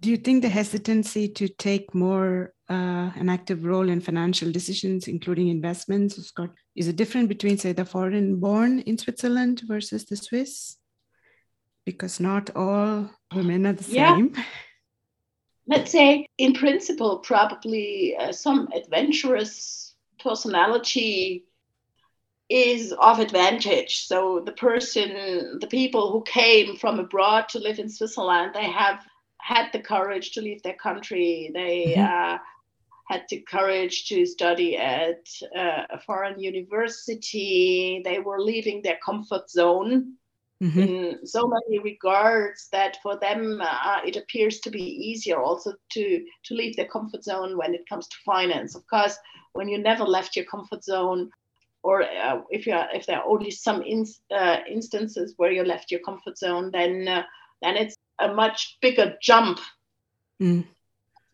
do 0.00 0.10
you 0.10 0.16
think 0.16 0.42
the 0.42 0.48
hesitancy 0.48 1.28
to 1.28 1.48
take 1.48 1.94
more 1.94 2.52
uh, 2.70 3.10
an 3.16 3.28
active 3.28 3.64
role 3.64 3.88
in 3.88 4.00
financial 4.00 4.52
decisions, 4.52 5.08
including 5.08 5.48
investments, 5.48 6.32
is 6.76 6.88
it 6.88 6.96
different 6.96 7.28
between, 7.28 7.58
say, 7.58 7.72
the 7.72 7.84
foreign 7.84 8.38
born 8.38 8.80
in 8.80 8.98
Switzerland 8.98 9.62
versus 9.66 10.04
the 10.04 10.16
Swiss? 10.16 10.76
Because 11.84 12.20
not 12.20 12.50
all 12.54 13.10
women 13.34 13.66
are 13.66 13.72
the 13.72 13.90
yeah. 13.90 14.14
same. 14.14 14.36
Let's 15.66 15.90
say, 15.90 16.28
in 16.38 16.52
principle, 16.52 17.18
probably 17.18 18.16
uh, 18.16 18.32
some 18.32 18.68
adventurous 18.74 19.94
personality 20.22 21.44
is 22.48 22.92
of 22.92 23.18
advantage. 23.18 24.06
So 24.06 24.42
the 24.44 24.52
person, 24.52 25.58
the 25.60 25.66
people 25.66 26.12
who 26.12 26.22
came 26.22 26.76
from 26.76 26.98
abroad 26.98 27.48
to 27.50 27.58
live 27.58 27.78
in 27.78 27.88
Switzerland, 27.88 28.52
they 28.54 28.70
have 28.70 29.04
had 29.40 29.70
the 29.72 29.80
courage 29.80 30.32
to 30.32 30.40
leave 30.40 30.62
their 30.62 30.74
country. 30.74 31.50
They 31.54 31.94
mm-hmm. 31.96 32.34
uh, 32.34 32.38
had 33.08 33.24
the 33.30 33.40
courage 33.40 34.08
to 34.08 34.26
study 34.26 34.76
at 34.76 35.26
uh, 35.56 35.84
a 35.90 36.00
foreign 36.00 36.38
university. 36.38 38.02
They 38.04 38.18
were 38.18 38.40
leaving 38.40 38.82
their 38.82 38.98
comfort 39.04 39.50
zone 39.50 40.14
mm-hmm. 40.62 40.78
in 40.78 41.26
so 41.26 41.48
many 41.48 41.78
regards 41.78 42.68
that 42.72 42.98
for 43.02 43.18
them 43.18 43.60
uh, 43.62 44.00
it 44.04 44.16
appears 44.16 44.60
to 44.60 44.70
be 44.70 44.82
easier 44.82 45.40
also 45.40 45.72
to 45.92 46.24
to 46.44 46.54
leave 46.54 46.76
their 46.76 46.88
comfort 46.88 47.24
zone 47.24 47.56
when 47.56 47.74
it 47.74 47.88
comes 47.88 48.08
to 48.08 48.16
finance. 48.24 48.74
Of 48.74 48.86
course, 48.86 49.16
when 49.52 49.68
you 49.68 49.78
never 49.78 50.04
left 50.04 50.36
your 50.36 50.44
comfort 50.46 50.84
zone. 50.84 51.30
Or 51.84 52.02
uh, 52.02 52.40
if 52.50 52.66
you 52.66 52.72
are, 52.72 52.88
if 52.92 53.06
there 53.06 53.18
are 53.18 53.28
only 53.28 53.52
some 53.52 53.82
in, 53.82 54.04
uh, 54.34 54.58
instances 54.68 55.34
where 55.36 55.52
you 55.52 55.62
left 55.62 55.92
your 55.92 56.00
comfort 56.00 56.36
zone, 56.36 56.72
then 56.72 57.06
uh, 57.06 57.22
then 57.62 57.76
it's 57.76 57.94
a 58.20 58.32
much 58.32 58.78
bigger 58.80 59.16
jump 59.20 59.60
mm. 60.40 60.64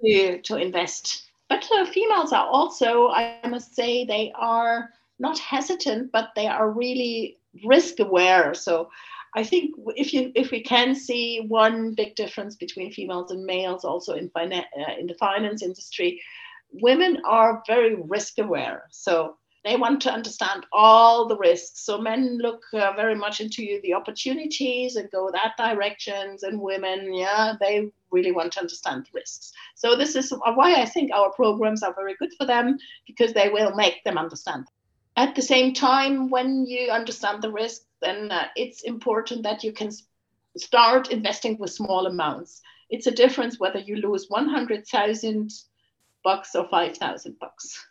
to, 0.05 0.43
to 0.43 0.57
invest. 0.57 1.25
But 1.49 1.69
uh, 1.75 1.85
females 1.87 2.33
are 2.33 2.47
also, 2.47 3.09
I 3.09 3.41
must 3.49 3.75
say, 3.75 4.05
they 4.05 4.33
are 4.35 4.91
not 5.19 5.39
hesitant, 5.39 6.11
but 6.13 6.31
they 6.35 6.47
are 6.47 6.71
really 6.71 7.39
risk 7.65 8.01
aware. 8.01 8.55
So 8.55 8.89
I 9.35 9.45
think 9.45 9.75
if 9.97 10.15
you 10.15 10.31
if 10.35 10.51
we 10.51 10.63
can 10.63 10.95
see 10.95 11.45
one 11.47 11.95
big 11.95 12.15
difference 12.15 12.57
between 12.57 12.93
females 12.93 13.31
and 13.31 13.45
males, 13.45 13.85
also 13.85 14.15
in 14.15 14.31
finance 14.31 14.67
uh, 14.79 14.95
in 14.99 15.07
the 15.07 15.15
finance 15.15 15.63
industry, 15.63 16.23
women 16.73 17.21
are 17.25 17.63
very 17.67 17.97
risk 17.97 18.39
aware. 18.39 18.87
So 18.91 19.37
they 19.65 19.77
want 19.77 20.03
to 20.03 20.13
understand 20.13 20.67
all 20.73 21.27
the 21.27 21.39
risks. 21.39 21.87
So 21.87 21.99
men 21.99 22.39
look 22.39 22.63
uh, 22.75 22.93
very 22.93 23.15
much 23.15 23.41
into 23.41 23.81
the 23.83 23.95
opportunities 23.95 24.97
and 24.97 25.11
go 25.11 25.31
that 25.31 25.57
directions, 25.57 26.43
and 26.43 26.61
women, 26.61 27.15
yeah, 27.15 27.55
they 27.59 27.91
really 28.11 28.33
want 28.33 28.53
to 28.53 28.61
understand 28.61 29.09
risks. 29.15 29.53
So 29.75 29.97
this 29.97 30.17
is 30.17 30.33
why 30.33 30.75
I 30.75 30.85
think 30.85 31.13
our 31.13 31.33
programs 31.33 31.83
are 31.83 31.95
very 31.95 32.15
good 32.19 32.33
for 32.37 32.47
them 32.47 32.77
because 33.07 33.33
they 33.33 33.49
will 33.49 33.75
make 33.75 34.05
them 34.05 34.19
understand. 34.19 34.67
At 35.17 35.35
the 35.35 35.43
same 35.43 35.73
time, 35.73 36.29
when 36.29 36.67
you 36.67 36.91
understand 36.91 37.41
the 37.41 37.51
risk, 37.51 37.83
then 38.03 38.31
uh, 38.31 38.49
it's 38.57 38.83
important 38.83 39.45
that 39.45 39.65
you 39.65 39.73
can 39.73 39.91
start 40.59 41.11
investing 41.11 41.57
with 41.59 41.71
small 41.71 42.07
amounts. 42.07 42.61
It's 42.91 43.07
a 43.07 43.13
difference 43.13 43.59
whether 43.59 43.79
you 43.79 43.97
lose 43.97 44.27
100,000 44.29 45.53
bucks 46.23 46.55
or 46.55 46.69
5,000 46.69 47.39
bucks 47.39 47.87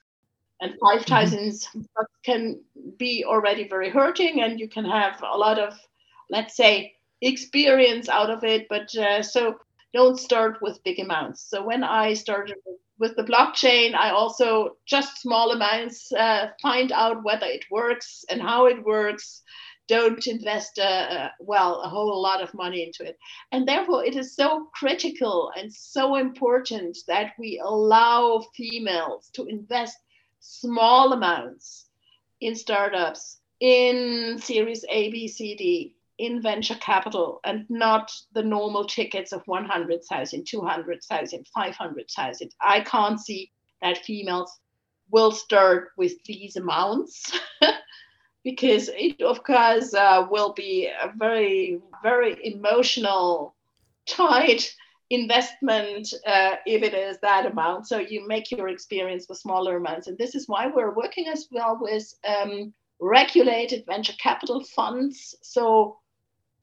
and 0.63 0.80
5000 0.80 1.39
mm-hmm. 1.39 1.82
can 2.23 2.62
be 2.97 3.26
already 3.26 3.67
very 3.67 3.89
hurting 3.89 4.41
and 4.41 4.60
you 4.60 4.69
can 4.69 4.86
have 4.86 5.21
a 5.21 5.38
lot 5.38 5.60
of 5.60 5.78
let's 6.30 6.56
say 6.56 6.93
experience 7.21 8.08
out 8.10 8.30
of 8.30 8.43
it 8.43 8.67
but 8.69 8.95
uh, 8.95 9.21
so 9.21 9.56
don't 9.93 10.19
start 10.19 10.60
with 10.60 10.84
big 10.84 10.99
amounts. 10.99 11.49
So 11.49 11.63
when 11.63 11.84
i 11.84 12.13
started 12.13 12.56
with 12.99 13.15
the 13.15 13.23
blockchain 13.23 13.93
i 13.95 14.10
also 14.10 14.78
just 14.86 15.21
small 15.21 15.52
amounts 15.52 16.12
uh, 16.13 16.47
find 16.62 16.91
out 16.91 17.23
whether 17.23 17.47
it 17.47 17.65
works 17.69 18.26
and 18.30 18.41
how 18.41 18.65
it 18.65 18.84
works. 18.84 19.41
Don't 19.89 20.26
invest 20.28 20.80
uh, 20.80 21.06
uh, 21.17 21.30
well 21.41 21.82
a 21.82 21.89
whole 21.89 22.21
lot 22.21 22.41
of 22.41 22.54
money 22.54 22.84
into 22.84 23.04
it. 23.04 23.17
And 23.52 23.67
therefore 23.67 24.06
it 24.06 24.15
is 24.15 24.34
so 24.34 24.69
critical 24.73 25.52
and 25.58 25.71
so 25.73 26.15
important 26.15 26.97
that 27.08 27.34
we 27.38 27.62
allow 27.62 28.45
females 28.56 29.30
to 29.34 29.45
invest 29.45 29.97
small 30.43 31.13
amounts 31.13 31.88
in 32.41 32.53
startups, 32.53 33.39
in 33.62 34.38
Series 34.39 34.84
A, 34.89 35.10
B, 35.10 35.27
C, 35.27 35.56
D, 35.56 35.95
in 36.17 36.41
venture 36.41 36.75
capital 36.75 37.39
and 37.45 37.65
not 37.69 38.12
the 38.34 38.43
normal 38.43 38.86
tickets 38.86 39.32
of 39.32 39.41
100,000, 39.45 40.45
200,000, 40.45 41.47
500,000. 41.47 42.51
I 42.62 42.82
can't 42.82 43.19
see 43.19 43.51
that 43.82 44.03
females 44.03 44.60
will 45.12 45.32
start 45.32 45.91
with 45.97 46.21
these 46.25 46.58
amounts 46.58 47.32
because 48.43 48.89
it, 48.93 49.21
of 49.21 49.43
course, 49.43 49.93
uh, 49.93 50.27
will 50.29 50.53
be 50.53 50.88
a 50.88 51.12
very, 51.17 51.79
very 52.03 52.38
emotional, 52.45 53.56
tight 54.06 54.75
investment 55.13 56.13
uh, 56.26 56.56
if 56.65 56.84
it 56.84 56.93
is 56.93 57.17
that 57.19 57.45
amount. 57.45 57.88
So 57.88 57.99
you 57.99 58.28
make 58.28 58.52
your 58.52 58.69
experience 58.69 59.28
with 59.28 59.38
smaller 59.38 59.78
amounts. 59.78 60.08
And 60.08 60.17
this 60.17 60.36
is 60.36 60.47
why 60.47 60.67
we're 60.67 60.95
working 60.95 61.28
as 61.28 61.47
well 61.52 61.78
with 61.80 62.13
um, 62.28 62.73
regulated 62.99 63.86
venture 63.86 64.13
capital 64.19 64.63
funds. 64.63 65.36
So 65.41 65.97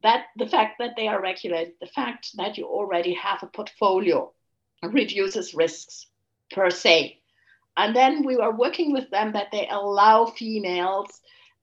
that 0.02 0.26
the 0.36 0.48
fact 0.48 0.78
that 0.78 0.94
they 0.96 1.08
are 1.08 1.20
regulated, 1.20 1.74
the 1.80 1.86
fact 1.86 2.30
that 2.36 2.56
you 2.56 2.64
already 2.64 3.14
have 3.14 3.42
a 3.42 3.46
portfolio 3.46 4.32
reduces 4.82 5.54
risks 5.54 6.06
per 6.50 6.70
se. 6.70 7.18
And 7.76 7.94
then 7.94 8.24
we 8.24 8.36
are 8.36 8.56
working 8.56 8.92
with 8.92 9.10
them 9.10 9.32
that 9.32 9.52
they 9.52 9.68
allow 9.68 10.26
females 10.26 11.20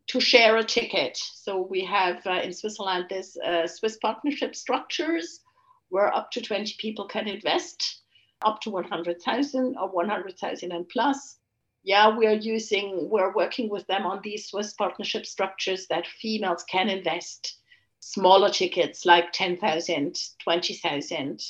to 0.08 0.22
share 0.22 0.56
a 0.58 0.64
ticket. 0.64 1.18
So 1.18 1.60
we 1.62 1.84
have 1.84 2.26
uh, 2.26 2.42
in 2.44 2.54
Switzerland 2.54 3.08
this 3.10 3.38
uh, 3.38 3.68
Swiss 3.68 3.98
partnership 3.98 4.56
structures 4.56 5.42
where 5.90 6.14
up 6.14 6.32
to 6.32 6.42
20 6.42 6.76
people 6.80 7.08
can 7.08 7.28
invest 7.28 8.02
up 8.44 8.62
to 8.62 8.70
100,000 8.70 9.76
or 9.78 9.90
100,000 9.90 10.72
and 10.72 10.90
plus. 10.90 11.38
Yeah, 11.84 12.18
we 12.18 12.28
are 12.28 12.34
using, 12.34 13.10
we're 13.10 13.34
working 13.34 13.70
with 13.70 13.88
them 13.88 14.06
on 14.06 14.20
these 14.24 14.48
Swiss 14.48 14.74
partnership 14.74 15.26
structures 15.26 15.88
that 15.88 16.06
females 16.06 16.64
can 16.64 16.90
invest 16.90 17.58
smaller 18.00 18.50
tickets 18.50 19.06
like 19.06 19.32
10,000, 19.32 20.18
20,000, 20.44 21.44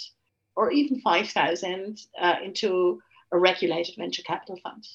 or 0.55 0.71
even 0.71 1.01
5,000 1.01 1.99
uh, 2.21 2.35
into 2.43 3.01
a 3.31 3.37
regulated 3.37 3.95
venture 3.97 4.23
capital 4.23 4.59
fund. 4.63 4.87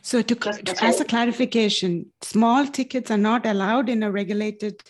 So, 0.00 0.22
to, 0.22 0.34
to 0.34 0.84
as 0.84 1.00
a 1.00 1.04
clarification, 1.04 2.06
small 2.22 2.66
tickets 2.66 3.10
are 3.10 3.18
not 3.18 3.46
allowed 3.46 3.88
in 3.88 4.02
a 4.02 4.10
regulated 4.10 4.82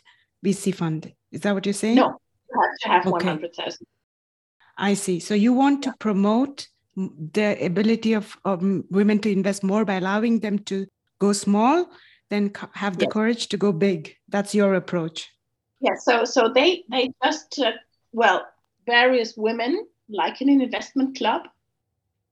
VC 0.45 0.75
fund. 0.75 1.13
Is 1.33 1.43
that 1.43 1.55
what 1.55 1.67
you're 1.67 1.73
saying? 1.73 1.97
No, 1.97 2.21
to 2.83 2.89
have 2.89 3.07
okay. 3.07 3.11
100,000. 3.11 3.87
I 4.77 4.95
see. 4.95 5.21
So, 5.21 5.35
you 5.35 5.53
want 5.53 5.83
to 5.85 5.95
promote 5.99 6.69
the 6.97 7.57
ability 7.65 8.13
of, 8.13 8.37
of 8.45 8.63
women 8.91 9.19
to 9.21 9.31
invest 9.31 9.63
more 9.63 9.85
by 9.85 9.95
allowing 9.95 10.41
them 10.41 10.59
to 10.61 10.87
go 11.19 11.33
small, 11.33 11.89
then 12.31 12.53
have 12.73 12.99
the 12.99 13.05
yes. 13.05 13.13
courage 13.13 13.49
to 13.49 13.57
go 13.57 13.73
big. 13.73 14.17
That's 14.29 14.55
your 14.55 14.75
approach. 14.75 15.31
Yeah. 15.81 15.95
So, 16.01 16.25
so 16.25 16.49
they 16.53 16.85
they 16.91 17.13
just 17.25 17.59
uh, 17.61 17.73
well, 18.13 18.47
various 18.87 19.37
women, 19.37 19.87
like 20.09 20.41
in 20.41 20.49
an 20.49 20.61
investment 20.61 21.17
club, 21.17 21.43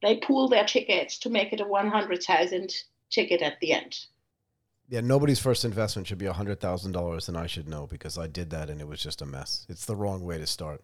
they 0.02 0.16
pool 0.16 0.48
their 0.48 0.64
tickets 0.64 1.18
to 1.20 1.30
make 1.30 1.52
it 1.52 1.60
a 1.60 1.66
100,000 1.66 2.74
ticket 3.10 3.42
at 3.42 3.58
the 3.60 3.72
end. 3.72 3.96
Yeah, 4.88 5.00
nobody's 5.00 5.40
first 5.40 5.64
investment 5.64 6.06
should 6.06 6.18
be 6.18 6.26
$100,000, 6.26 7.28
and 7.28 7.36
I 7.36 7.46
should 7.46 7.68
know 7.68 7.86
because 7.86 8.18
I 8.18 8.28
did 8.28 8.50
that 8.50 8.70
and 8.70 8.80
it 8.80 8.86
was 8.86 9.02
just 9.02 9.22
a 9.22 9.26
mess. 9.26 9.66
It's 9.68 9.84
the 9.84 9.96
wrong 9.96 10.24
way 10.24 10.38
to 10.38 10.46
start. 10.46 10.82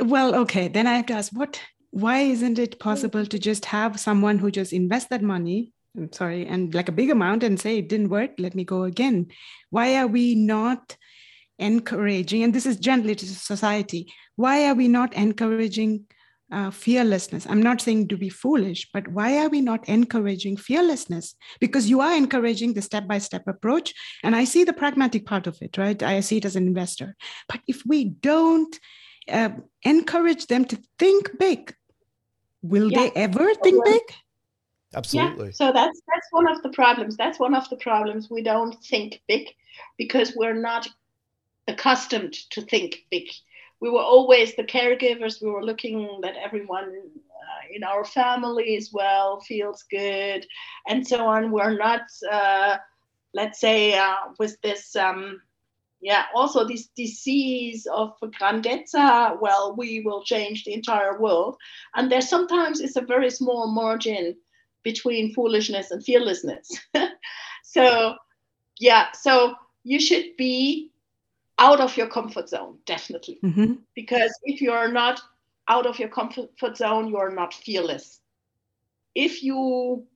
Well, 0.00 0.34
okay. 0.34 0.68
Then 0.68 0.86
I 0.86 0.94
have 0.94 1.06
to 1.06 1.14
ask 1.14 1.32
what, 1.32 1.60
why 1.90 2.20
isn't 2.20 2.58
it 2.58 2.74
hmm. 2.74 2.78
possible 2.78 3.26
to 3.26 3.38
just 3.38 3.64
have 3.66 4.00
someone 4.00 4.38
who 4.38 4.50
just 4.50 4.72
invest 4.72 5.10
that 5.10 5.22
money? 5.22 5.72
I'm 5.96 6.12
sorry, 6.12 6.46
and 6.46 6.74
like 6.74 6.90
a 6.90 6.92
big 6.92 7.10
amount 7.10 7.42
and 7.42 7.58
say 7.58 7.78
it 7.78 7.88
didn't 7.88 8.10
work, 8.10 8.32
let 8.38 8.54
me 8.54 8.64
go 8.64 8.82
again. 8.84 9.28
Why 9.70 9.96
are 9.96 10.06
we 10.06 10.34
not 10.34 10.96
encouraging, 11.58 12.42
and 12.42 12.54
this 12.54 12.66
is 12.66 12.76
generally 12.76 13.14
to 13.14 13.26
society, 13.26 14.12
why 14.36 14.66
are 14.66 14.74
we 14.74 14.88
not 14.88 15.14
encouraging 15.14 16.04
uh, 16.52 16.70
fearlessness. 16.70 17.46
I'm 17.48 17.62
not 17.62 17.80
saying 17.80 18.08
to 18.08 18.16
be 18.16 18.28
foolish, 18.28 18.88
but 18.92 19.08
why 19.08 19.38
are 19.38 19.48
we 19.48 19.60
not 19.60 19.88
encouraging 19.88 20.56
fearlessness? 20.56 21.34
Because 21.60 21.90
you 21.90 22.00
are 22.00 22.14
encouraging 22.16 22.74
the 22.74 22.82
step 22.82 23.06
by 23.06 23.18
step 23.18 23.46
approach. 23.48 23.92
And 24.22 24.36
I 24.36 24.44
see 24.44 24.64
the 24.64 24.72
pragmatic 24.72 25.26
part 25.26 25.46
of 25.46 25.58
it, 25.60 25.76
right? 25.76 26.00
I 26.02 26.20
see 26.20 26.38
it 26.38 26.44
as 26.44 26.56
an 26.56 26.66
investor. 26.66 27.16
But 27.48 27.60
if 27.66 27.82
we 27.86 28.04
don't 28.04 28.78
uh, 29.28 29.50
encourage 29.82 30.46
them 30.46 30.64
to 30.66 30.78
think 30.98 31.38
big, 31.38 31.74
will 32.62 32.90
yeah. 32.90 32.98
they 32.98 33.10
ever 33.16 33.54
think 33.54 33.84
big? 33.84 34.02
Absolutely. 34.94 35.46
Yeah. 35.46 35.52
So 35.52 35.72
that's 35.72 36.00
that's 36.06 36.28
one 36.30 36.48
of 36.48 36.62
the 36.62 36.70
problems. 36.70 37.16
That's 37.16 37.38
one 37.38 37.54
of 37.54 37.68
the 37.68 37.76
problems. 37.76 38.30
We 38.30 38.42
don't 38.42 38.82
think 38.84 39.20
big 39.28 39.48
because 39.98 40.34
we're 40.36 40.54
not 40.54 40.88
accustomed 41.68 42.32
to 42.50 42.62
think 42.62 43.04
big 43.10 43.28
we 43.80 43.90
were 43.90 44.00
always 44.00 44.54
the 44.54 44.64
caregivers. 44.64 45.42
We 45.42 45.50
were 45.50 45.64
looking 45.64 46.20
that 46.22 46.36
everyone 46.36 46.88
uh, 46.88 47.74
in 47.74 47.82
our 47.84 48.04
family 48.04 48.76
as 48.76 48.90
well 48.92 49.40
feels 49.40 49.84
good, 49.90 50.46
and 50.88 51.06
so 51.06 51.26
on. 51.26 51.50
We're 51.50 51.76
not, 51.76 52.02
uh, 52.30 52.78
let's 53.34 53.60
say, 53.60 53.96
uh, 53.98 54.16
with 54.38 54.60
this. 54.62 54.96
Um, 54.96 55.40
yeah, 56.00 56.24
also 56.34 56.66
this 56.66 56.88
disease 56.88 57.86
of 57.86 58.14
grandezza, 58.20 59.40
well, 59.40 59.74
we 59.76 60.00
will 60.00 60.22
change 60.22 60.64
the 60.64 60.74
entire 60.74 61.18
world. 61.18 61.56
And 61.94 62.12
there 62.12 62.20
sometimes 62.20 62.80
is 62.80 62.96
a 62.96 63.00
very 63.00 63.30
small 63.30 63.66
margin 63.66 64.36
between 64.82 65.34
foolishness 65.34 65.90
and 65.90 66.04
fearlessness. 66.04 66.70
so, 67.64 68.14
yeah, 68.78 69.10
so 69.12 69.54
you 69.84 69.98
should 69.98 70.36
be 70.36 70.92
out 71.58 71.80
of 71.80 71.96
your 71.96 72.06
comfort 72.06 72.48
zone, 72.48 72.78
definitely. 72.86 73.38
Mm-hmm. 73.42 73.74
Because 73.94 74.32
if 74.44 74.60
you're 74.60 74.92
not 74.92 75.20
out 75.68 75.86
of 75.86 75.98
your 75.98 76.08
comfort 76.08 76.76
zone, 76.76 77.08
you're 77.08 77.32
not 77.32 77.54
fearless. 77.54 78.20
If 79.14 79.42
you 79.42 80.06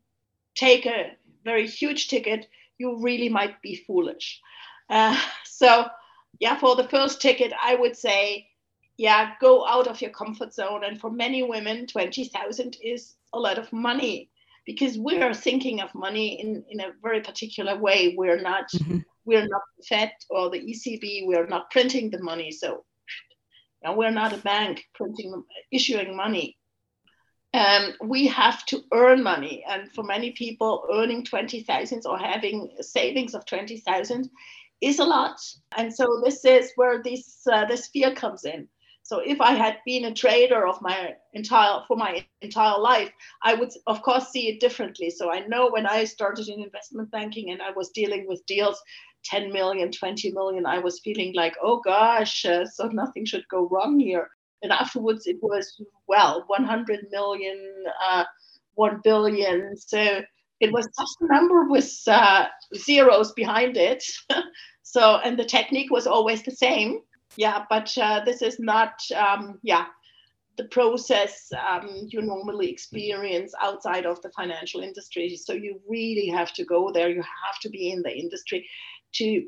take 0.55 0.87
a 0.87 1.13
very 1.45 1.67
huge 1.67 2.09
ticket, 2.09 2.47
you 2.79 3.01
really 3.01 3.29
might 3.29 3.61
be 3.63 3.77
foolish. 3.87 4.41
Uh, 4.89 5.19
so, 5.45 5.87
yeah, 6.39 6.59
for 6.59 6.77
the 6.77 6.89
first 6.89 7.21
ticket, 7.21 7.53
I 7.63 7.75
would 7.75 7.97
say, 7.97 8.49
yeah, 8.97 9.33
go 9.41 9.67
out 9.67 9.87
of 9.87 10.01
your 10.03 10.11
comfort 10.11 10.53
zone. 10.53 10.85
And 10.85 11.01
for 11.01 11.11
many 11.11 11.43
women, 11.43 11.87
20,000 11.87 12.77
is 12.83 13.15
a 13.33 13.39
lot 13.39 13.59
of 13.59 13.73
money 13.73 14.29
because 14.67 14.99
we're 14.99 15.33
thinking 15.33 15.81
of 15.81 15.95
money 15.95 16.39
in, 16.41 16.63
in 16.69 16.81
a 16.81 16.93
very 17.03 17.23
particular 17.23 17.79
way. 17.79 18.15
We're 18.17 18.41
not 18.41 18.71
mm-hmm 18.73 18.99
we're 19.31 19.47
not 19.47 19.63
the 19.79 19.85
Fed 19.89 20.13
or 20.29 20.51
the 20.51 20.59
ECB, 20.59 21.27
we're 21.27 21.47
not 21.47 21.71
printing 21.71 22.11
the 22.11 22.21
money. 22.21 22.51
So 22.51 22.85
know, 23.85 23.95
we're 23.95 24.11
not 24.11 24.33
a 24.33 24.39
bank 24.39 24.85
printing, 24.95 25.43
issuing 25.73 26.17
money. 26.17 26.57
Um, 27.53 27.95
we 28.05 28.27
have 28.29 28.65
to 28.67 28.83
earn 28.93 29.23
money. 29.23 29.65
And 29.69 29.91
for 29.93 30.05
many 30.05 30.33
people, 30.33 30.87
earning 30.93 31.25
20,000 31.25 32.03
or 32.07 32.19
having 32.19 32.71
savings 32.81 33.35
of 33.35 33.45
20,000 33.47 34.31
is 34.81 34.99
a 34.99 35.05
lot. 35.05 35.37
And 35.77 35.93
so 35.93 36.23
this 36.25 36.45
is 36.45 36.73
where 36.77 37.03
this, 37.03 37.41
uh, 37.51 37.65
this 37.67 37.89
fear 37.89 38.15
comes 38.15 38.45
in. 38.45 38.69
So 39.03 39.19
if 39.19 39.41
I 39.41 39.55
had 39.55 39.79
been 39.85 40.05
a 40.05 40.15
trader 40.15 40.69
of 40.69 40.81
my 40.83 41.17
entire 41.33 41.81
for 41.89 41.97
my 41.97 42.25
entire 42.43 42.79
life, 42.79 43.11
I 43.43 43.55
would 43.55 43.71
of 43.89 44.03
course 44.03 44.29
see 44.29 44.49
it 44.49 44.61
differently. 44.61 45.11
So 45.11 45.33
I 45.33 45.41
know 45.49 45.69
when 45.69 45.85
I 45.85 46.05
started 46.05 46.49
in 46.49 46.63
investment 46.63 47.11
banking 47.11 47.51
and 47.51 47.61
I 47.61 47.73
was 47.73 47.91
dealing 47.91 48.29
with 48.29 48.47
deals 48.47 48.81
10 49.25 49.53
million, 49.53 49.91
20 49.91 50.33
million, 50.33 50.67
I 50.67 50.79
was 50.79 51.01
feeling 51.01 51.33
like, 51.35 51.55
oh 51.63 51.81
gosh, 51.81 52.45
uh, 52.45 52.65
so 52.67 52.89
nothing 52.89 53.25
should 53.25 53.47
go 53.49 53.69
wrong 53.69 53.99
here. 53.99 54.29
And 54.63 54.73
afterwards, 54.73 55.27
it 55.27 55.39
was, 55.41 55.81
well, 56.07 56.45
100 56.47 57.07
million, 57.11 57.85
uh, 58.07 58.25
1 58.75 59.01
billion. 59.03 59.77
So 59.77 60.23
it 60.61 60.73
was 60.73 60.87
just 60.87 61.17
a 61.21 61.33
number 61.33 61.65
with 61.65 61.91
uh, 62.07 62.47
zeros 62.77 63.33
behind 63.33 63.77
it. 63.77 64.05
so, 64.83 65.17
and 65.25 65.39
the 65.39 65.45
technique 65.45 65.91
was 65.91 66.07
always 66.07 66.43
the 66.43 66.51
same. 66.51 67.01
Yeah, 67.37 67.65
but 67.71 67.97
uh, 67.97 68.23
this 68.25 68.43
is 68.43 68.59
not, 68.59 69.01
um, 69.17 69.59
yeah, 69.63 69.87
the 70.57 70.65
process 70.65 71.51
um, 71.67 72.07
you 72.09 72.21
normally 72.21 72.69
experience 72.69 73.55
outside 73.63 74.05
of 74.05 74.21
the 74.21 74.31
financial 74.31 74.83
industry. 74.83 75.35
So 75.37 75.55
you 75.55 75.81
really 75.89 76.29
have 76.29 76.53
to 76.55 76.65
go 76.65 76.91
there. 76.93 77.09
You 77.09 77.23
have 77.23 77.59
to 77.63 77.71
be 77.71 77.93
in 77.93 78.03
the 78.03 78.15
industry 78.15 78.69
to 79.13 79.47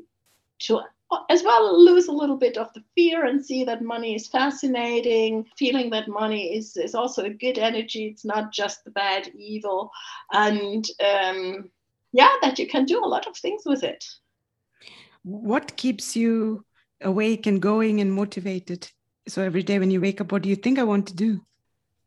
to 0.59 0.81
as 1.29 1.43
well 1.43 1.83
lose 1.83 2.07
a 2.07 2.11
little 2.11 2.37
bit 2.37 2.57
of 2.57 2.73
the 2.73 2.83
fear 2.95 3.25
and 3.25 3.45
see 3.45 3.63
that 3.63 3.83
money 3.83 4.15
is 4.15 4.27
fascinating 4.27 5.45
feeling 5.57 5.89
that 5.91 6.07
money 6.07 6.55
is, 6.55 6.75
is 6.75 6.95
also 6.95 7.23
a 7.23 7.29
good 7.29 7.57
energy 7.57 8.07
it's 8.07 8.25
not 8.25 8.51
just 8.51 8.83
the 8.83 8.91
bad 8.91 9.29
evil 9.35 9.91
and 10.31 10.87
um, 11.01 11.69
yeah 12.13 12.29
that 12.41 12.57
you 12.57 12.67
can 12.67 12.85
do 12.85 13.03
a 13.03 13.07
lot 13.07 13.27
of 13.27 13.37
things 13.37 13.63
with 13.65 13.83
it. 13.83 14.05
What 15.23 15.77
keeps 15.77 16.15
you 16.15 16.65
awake 17.01 17.45
and 17.45 17.61
going 17.61 18.01
and 18.01 18.11
motivated? 18.11 18.89
So 19.27 19.41
every 19.41 19.63
day 19.63 19.79
when 19.79 19.91
you 19.91 20.01
wake 20.01 20.19
up 20.19 20.31
what 20.31 20.41
do 20.41 20.49
you 20.49 20.55
think 20.55 20.79
i 20.79 20.83
want 20.83 21.07
to 21.07 21.15
do? 21.15 21.41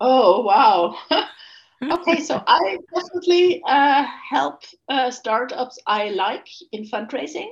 Oh 0.01 0.43
wow 0.43 0.97
okay, 1.83 2.21
so 2.21 2.43
I 2.47 2.79
definitely 2.95 3.63
uh, 3.67 4.05
help 4.31 4.63
uh, 4.89 5.11
startups 5.11 5.79
I 5.87 6.11
like 6.11 6.49
in 6.73 6.85
fundraising. 6.85 7.51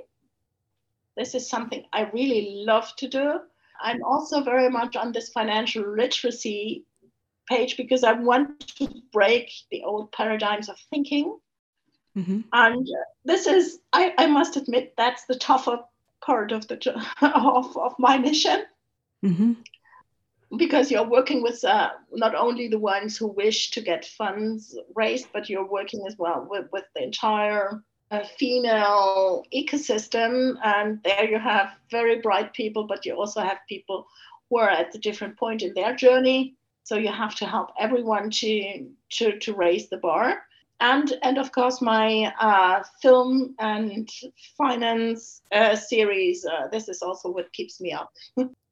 This 1.17 1.35
is 1.35 1.49
something 1.49 1.85
I 1.93 2.11
really 2.13 2.65
love 2.67 2.95
to 2.97 3.09
do. 3.09 3.41
I'm 3.81 4.03
also 4.03 4.43
very 4.43 4.71
much 4.71 4.97
on 4.97 5.13
this 5.13 5.31
financial 5.31 5.95
literacy 5.97 6.85
page 7.49 7.77
because 7.77 8.05
I 8.05 8.13
want 8.13 8.61
to 8.79 8.89
break 9.13 9.51
the 9.71 9.83
old 9.83 10.11
paradigms 10.13 10.69
of 10.69 10.77
thinking. 10.91 11.39
Mm-hmm. 12.17 12.41
And 12.53 12.89
this 13.25 13.47
is, 13.47 13.81
I, 13.93 14.15
I 14.17 14.27
must 14.27 14.57
admit, 14.57 14.95
that's 14.97 15.25
the 15.25 15.35
tougher 15.35 15.81
part 16.25 16.53
of 16.53 16.67
the 16.69 16.77
of, 17.23 17.77
of 17.77 17.95
my 17.99 18.19
mission. 18.19 18.65
Mm-hmm. 19.25 19.53
Because 20.57 20.91
you're 20.91 21.09
working 21.09 21.43
with 21.43 21.65
uh, 21.65 21.91
not 22.13 22.35
only 22.35 22.69
the 22.69 22.79
ones 22.79 23.17
who 23.17 23.29
wish 23.29 23.71
to 23.73 23.81
get 23.81 24.05
funds 24.05 24.79
raised, 24.95 25.29
but 25.33 25.49
you're 25.49 25.69
working 25.69 26.05
as 26.07 26.17
well 26.19 26.47
with, 26.49 26.67
with 26.73 26.85
the 26.95 27.03
entire 27.03 27.83
uh, 28.11 28.25
female 28.39 29.45
ecosystem. 29.55 30.57
And 30.65 31.03
there 31.03 31.25
you 31.25 31.39
have 31.39 31.71
very 31.91 32.21
bright 32.21 32.53
people, 32.53 32.85
but 32.85 33.05
you 33.05 33.15
also 33.15 33.41
have 33.41 33.59
people 33.69 34.07
who 34.51 34.59
are 34.59 34.71
at 34.71 34.95
a 34.95 34.99
different 34.99 35.37
point 35.39 35.63
in 35.63 35.75
their 35.75 35.95
journey. 35.95 36.55
So 36.85 36.97
you 36.97 37.09
have 37.09 37.35
to 37.37 37.47
help 37.47 37.71
everyone 37.79 38.31
to 38.31 38.87
to, 39.13 39.39
to 39.39 39.55
raise 39.55 39.89
the 39.89 39.97
bar 39.97 40.43
and 40.81 41.15
and 41.23 41.39
of 41.39 41.53
course 41.53 41.81
my 41.81 42.33
uh, 42.41 42.83
film 43.01 43.55
and 43.59 44.11
finance 44.59 45.43
uh, 45.53 45.77
series. 45.77 46.45
Uh, 46.45 46.69
this 46.69 46.89
is 46.89 47.03
also 47.03 47.31
what 47.31 47.53
keeps 47.53 47.81
me 47.81 47.93
up, 47.93 48.13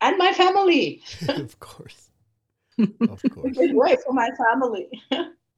and 0.00 0.18
my 0.18 0.32
family. 0.32 1.02
of 1.28 1.58
course, 1.60 2.10
of 2.78 3.22
course. 3.30 3.58
A 3.58 3.72
way 3.72 3.96
for 4.04 4.12
my 4.12 4.30
family. 4.30 4.88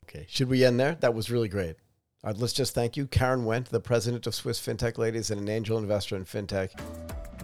okay, 0.04 0.26
should 0.28 0.48
we 0.48 0.64
end 0.64 0.78
there? 0.80 0.96
That 1.00 1.14
was 1.14 1.30
really 1.30 1.48
great. 1.48 1.76
All 2.24 2.30
right, 2.30 2.40
let's 2.40 2.52
just 2.52 2.74
thank 2.74 2.96
you, 2.96 3.06
Karen 3.06 3.44
Wendt, 3.44 3.66
the 3.66 3.80
president 3.80 4.26
of 4.26 4.34
Swiss 4.34 4.60
FinTech 4.60 4.98
Ladies 4.98 5.30
and 5.30 5.40
an 5.40 5.48
angel 5.48 5.78
investor 5.78 6.16
in 6.16 6.24
FinTech. 6.24 6.70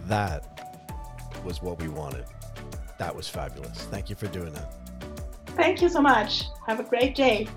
That 0.07 1.41
was 1.45 1.61
what 1.61 1.81
we 1.81 1.87
wanted. 1.87 2.25
That 2.99 3.15
was 3.15 3.29
fabulous. 3.29 3.83
Thank 3.83 4.09
you 4.09 4.15
for 4.15 4.27
doing 4.27 4.53
that. 4.53 4.73
Thank 5.55 5.81
you 5.81 5.89
so 5.89 6.01
much. 6.01 6.45
Have 6.67 6.79
a 6.79 6.83
great 6.83 7.15
day. 7.15 7.47